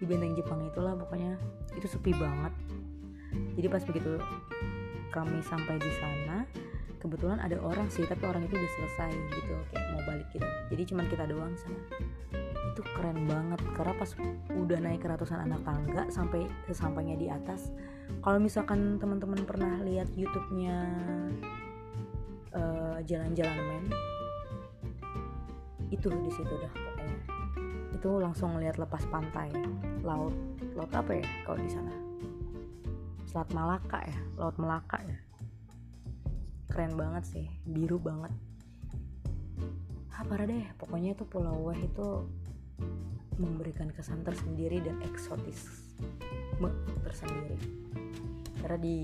Di 0.00 0.04
benteng 0.08 0.32
Jepang 0.32 0.64
itulah 0.64 0.96
pokoknya 0.96 1.36
itu 1.76 1.86
sepi 1.86 2.16
banget. 2.16 2.52
Jadi 3.58 3.66
pas 3.68 3.82
begitu 3.84 4.16
kami 5.10 5.42
sampai 5.42 5.74
di 5.82 5.90
sana 5.98 6.46
kebetulan 7.00 7.40
ada 7.40 7.58
orang 7.58 7.88
sih 7.90 8.06
tapi 8.06 8.22
orang 8.28 8.46
itu 8.46 8.54
udah 8.54 8.70
selesai 8.78 9.10
gitu 9.34 9.54
kayak 9.72 9.84
mau 9.94 10.02
balik 10.06 10.28
gitu. 10.32 10.48
Jadi 10.72 10.82
cuman 10.92 11.06
kita 11.10 11.24
doang 11.28 11.54
sana 11.56 11.80
itu 12.70 12.82
keren 12.96 13.26
banget 13.26 13.60
karena 13.74 13.92
pas 13.98 14.10
udah 14.54 14.78
naik 14.78 15.02
ke 15.02 15.08
ratusan 15.10 15.42
anak 15.42 15.60
tangga 15.66 16.06
sampai 16.08 16.46
sesampainya 16.70 17.18
di 17.18 17.26
atas 17.26 17.74
kalau 18.22 18.38
misalkan 18.38 19.00
teman-teman 19.00 19.42
pernah 19.42 19.80
lihat 19.82 20.06
YouTube-nya 20.14 20.76
jalan-jalan 23.04 23.58
men. 23.66 23.84
Itu 25.90 26.08
di 26.10 26.30
situ 26.32 26.54
dah 26.54 26.72
pokoknya. 26.72 27.18
Itu 27.96 28.10
langsung 28.20 28.56
ngeliat 28.56 28.76
lepas 28.78 29.04
pantai. 29.10 29.50
Laut 30.00 30.34
laut 30.74 30.92
apa 30.94 31.20
ya 31.20 31.26
kalau 31.44 31.58
di 31.60 31.70
sana? 31.70 31.92
Selat 33.28 33.50
Malaka 33.54 33.98
ya 34.04 34.18
laut 34.40 34.56
Melaka 34.56 34.98
ya. 35.04 35.18
Keren 36.70 36.94
banget 36.94 37.24
sih 37.26 37.46
biru 37.66 37.98
banget. 37.98 38.32
Ah 40.14 40.24
parah 40.24 40.46
deh. 40.46 40.68
Pokoknya 40.76 41.16
itu 41.16 41.24
Pulau 41.24 41.70
Weh 41.70 41.80
itu 41.80 42.28
memberikan 43.40 43.88
kesan 43.88 44.20
tersendiri 44.20 44.84
dan 44.84 45.00
eksotis 45.00 45.90
tersendiri. 47.00 47.56
Karena 48.60 48.76
di 48.76 48.98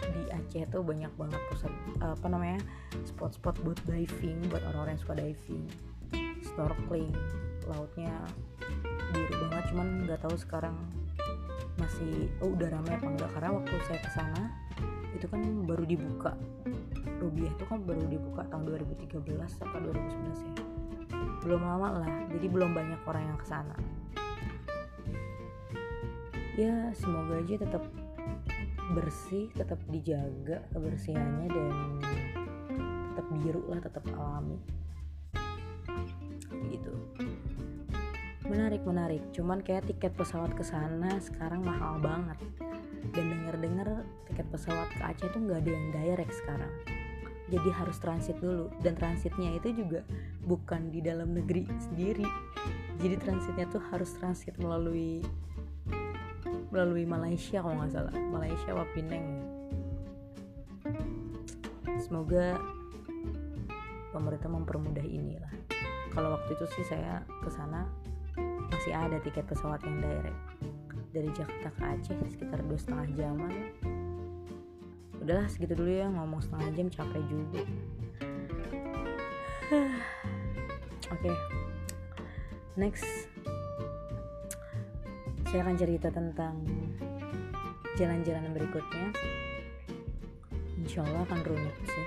di 0.00 0.22
Aceh 0.32 0.64
tuh 0.68 0.82
banyak 0.84 1.10
banget 1.16 1.40
pusat 1.50 1.72
apa 2.00 2.26
namanya 2.28 2.60
spot-spot 3.04 3.56
buat 3.64 3.78
diving 3.88 4.38
buat 4.48 4.62
orang-orang 4.72 4.96
yang 4.98 5.02
suka 5.02 5.14
diving. 5.16 5.64
Snorkeling 6.44 7.12
lautnya 7.66 8.14
biru 9.10 9.34
banget 9.48 9.64
cuman 9.74 9.86
nggak 10.06 10.20
tahu 10.22 10.36
sekarang 10.38 10.76
masih 11.76 12.30
oh 12.40 12.54
udah 12.54 12.72
ramai 12.72 12.96
apa 12.96 13.06
enggak 13.06 13.30
karena 13.36 13.50
waktu 13.52 13.74
saya 13.84 14.00
ke 14.00 14.10
sana 14.14 14.42
itu 15.16 15.26
kan 15.28 15.40
baru 15.64 15.84
dibuka. 15.84 16.32
Rubiah 17.16 17.48
itu 17.48 17.64
kan 17.64 17.80
baru 17.80 18.04
dibuka 18.06 18.44
tahun 18.52 18.68
2013 18.76 19.40
atau 19.40 19.78
2011 19.80 20.44
ya? 20.44 20.54
Belum 21.40 21.60
lama 21.64 22.04
lah 22.04 22.12
jadi 22.36 22.46
belum 22.52 22.76
banyak 22.76 23.00
orang 23.08 23.24
yang 23.24 23.38
ke 23.40 23.46
sana 23.48 23.76
ya 26.56 26.88
semoga 26.96 27.36
aja 27.36 27.60
tetap 27.60 27.84
bersih 28.94 29.50
tetap 29.58 29.82
dijaga 29.90 30.62
kebersihannya 30.70 31.48
dan 31.50 31.70
tetap 33.16 33.26
biru 33.42 33.62
lah 33.66 33.80
tetap 33.82 34.04
alami. 34.14 34.58
Gitu. 36.70 36.92
Menarik 38.46 38.86
menarik. 38.86 39.22
Cuman 39.34 39.58
kayak 39.58 39.90
tiket 39.90 40.14
pesawat 40.14 40.54
ke 40.54 40.62
sana 40.62 41.18
sekarang 41.18 41.66
mahal 41.66 41.98
banget. 41.98 42.38
Dan 43.10 43.34
denger-dengar 43.34 44.06
tiket 44.30 44.46
pesawat 44.54 44.86
ke 44.94 45.02
Aceh 45.02 45.28
tuh 45.34 45.40
nggak 45.42 45.66
ada 45.66 45.70
yang 45.74 45.86
direct 45.90 46.34
sekarang. 46.44 46.72
Jadi 47.50 47.68
harus 47.74 47.98
transit 47.98 48.38
dulu. 48.38 48.70
Dan 48.78 48.94
transitnya 48.94 49.58
itu 49.58 49.74
juga 49.74 50.06
bukan 50.46 50.94
di 50.94 51.02
dalam 51.02 51.34
negeri 51.34 51.66
sendiri. 51.82 52.26
Jadi 53.02 53.14
transitnya 53.18 53.66
tuh 53.66 53.82
harus 53.90 54.14
transit 54.14 54.54
melalui 54.62 55.26
melalui 56.76 57.08
Malaysia 57.08 57.64
kalau 57.64 57.80
nggak 57.80 57.92
salah. 57.96 58.12
Malaysia 58.12 58.76
apa 58.76 58.84
Pineng 58.92 59.24
semoga 62.04 62.60
pemerintah 64.12 64.52
mempermudah 64.52 65.00
inilah. 65.02 65.48
Kalau 66.12 66.36
waktu 66.36 66.52
itu 66.52 66.68
sih 66.76 66.84
saya 66.84 67.24
ke 67.40 67.48
sana 67.48 67.88
masih 68.68 68.92
ada 68.92 69.16
tiket 69.24 69.48
pesawat 69.48 69.80
yang 69.88 70.04
direct. 70.04 70.36
Dari 71.16 71.32
Jakarta 71.32 71.72
ke 71.72 71.82
Aceh 71.96 72.16
sekitar 72.28 72.60
dua 72.60 72.76
setengah 72.76 73.08
jaman. 73.16 73.52
Udahlah 75.16 75.48
segitu 75.48 75.72
dulu 75.80 75.88
ya 75.88 76.12
ngomong 76.12 76.44
setengah 76.44 76.68
jam 76.76 76.86
capek 76.92 77.24
juga. 77.24 77.64
Oke. 81.16 81.24
Okay. 81.24 81.36
next 82.76 83.32
saya 85.46 85.62
akan 85.62 85.76
cerita 85.78 86.08
tentang 86.10 86.58
jalan-jalan 87.94 88.50
berikutnya. 88.50 89.14
Insya 90.82 91.06
Allah 91.06 91.22
akan 91.22 91.40
rumit 91.46 91.76
sih. 91.86 92.06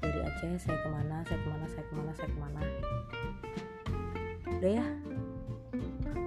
Dari 0.00 0.20
Aceh 0.24 0.56
saya 0.56 0.78
ke 0.80 0.88
mana 0.88 1.20
saya 1.28 1.38
ke 1.38 1.48
mana 1.52 1.66
saya 1.68 1.84
ke 1.84 1.92
mana 1.94 2.12
saya 2.16 2.28
ke 2.32 2.38
mana. 2.40 2.60
Udah 4.56 4.72
ya. 4.72 4.86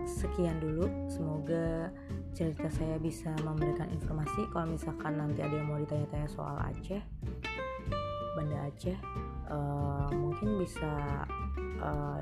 Sekian 0.05 0.57
dulu. 0.61 0.85
Semoga 1.09 1.89
cerita 2.37 2.69
saya 2.69 3.01
bisa 3.01 3.33
memberikan 3.41 3.89
informasi. 3.89 4.45
Kalau 4.53 4.69
misalkan 4.69 5.17
nanti 5.17 5.41
ada 5.41 5.53
yang 5.57 5.65
mau 5.65 5.81
ditanya-tanya 5.81 6.29
soal 6.29 6.55
Aceh 6.61 7.01
Banda 8.33 8.69
Aceh 8.69 8.97
uh, 9.49 10.09
mungkin 10.09 10.57
bisa 10.61 10.93
uh, 11.81 12.21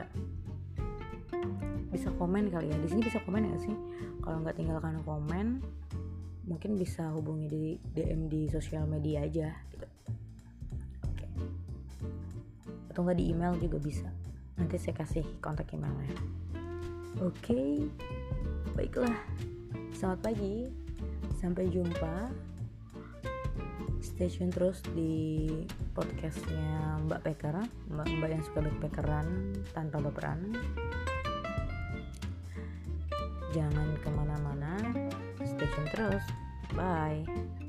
bisa 1.92 2.10
komen 2.16 2.48
kali 2.50 2.72
ya. 2.72 2.78
Di 2.80 2.88
sini 2.88 3.02
bisa 3.04 3.20
komen 3.22 3.52
ya 3.52 3.58
sih? 3.60 3.76
Kalau 4.24 4.42
nggak 4.42 4.58
tinggalkan 4.58 5.04
komen 5.04 5.62
mungkin 6.50 6.74
bisa 6.76 7.06
hubungi 7.14 7.46
di 7.48 7.66
DM 7.94 8.26
di 8.26 8.50
sosial 8.50 8.90
media 8.90 9.24
aja 9.24 9.54
gitu. 9.70 9.88
Oke. 11.06 11.28
Atau 12.90 13.06
nggak 13.06 13.20
di 13.20 13.26
email 13.30 13.54
juga 13.62 13.78
bisa. 13.78 14.10
Nanti 14.58 14.76
saya 14.82 14.98
kasih 14.98 15.26
kontak 15.44 15.70
emailnya. 15.76 16.16
Oke. 17.22 17.30
Okay. 17.44 17.68
baiklah. 18.74 19.14
Selamat 19.94 20.32
pagi. 20.32 20.66
Sampai 21.38 21.70
jumpa. 21.70 22.32
Stay 24.02 24.34
tune 24.34 24.50
terus 24.50 24.82
di 24.98 25.46
podcastnya 25.94 26.98
Mbak 27.06 27.22
Peker 27.22 27.62
Mbak, 27.94 28.08
Mbak 28.18 28.30
yang 28.34 28.42
suka 28.42 28.60
backpackeran 28.66 29.28
tanpa 29.78 30.02
baperan 30.02 30.58
jangan 33.52 33.88
ke 34.00 34.10
mana-mana. 34.12 34.80
Stay 35.44 35.68
tune 35.72 35.88
terus. 35.92 36.24
Bye 36.72 37.61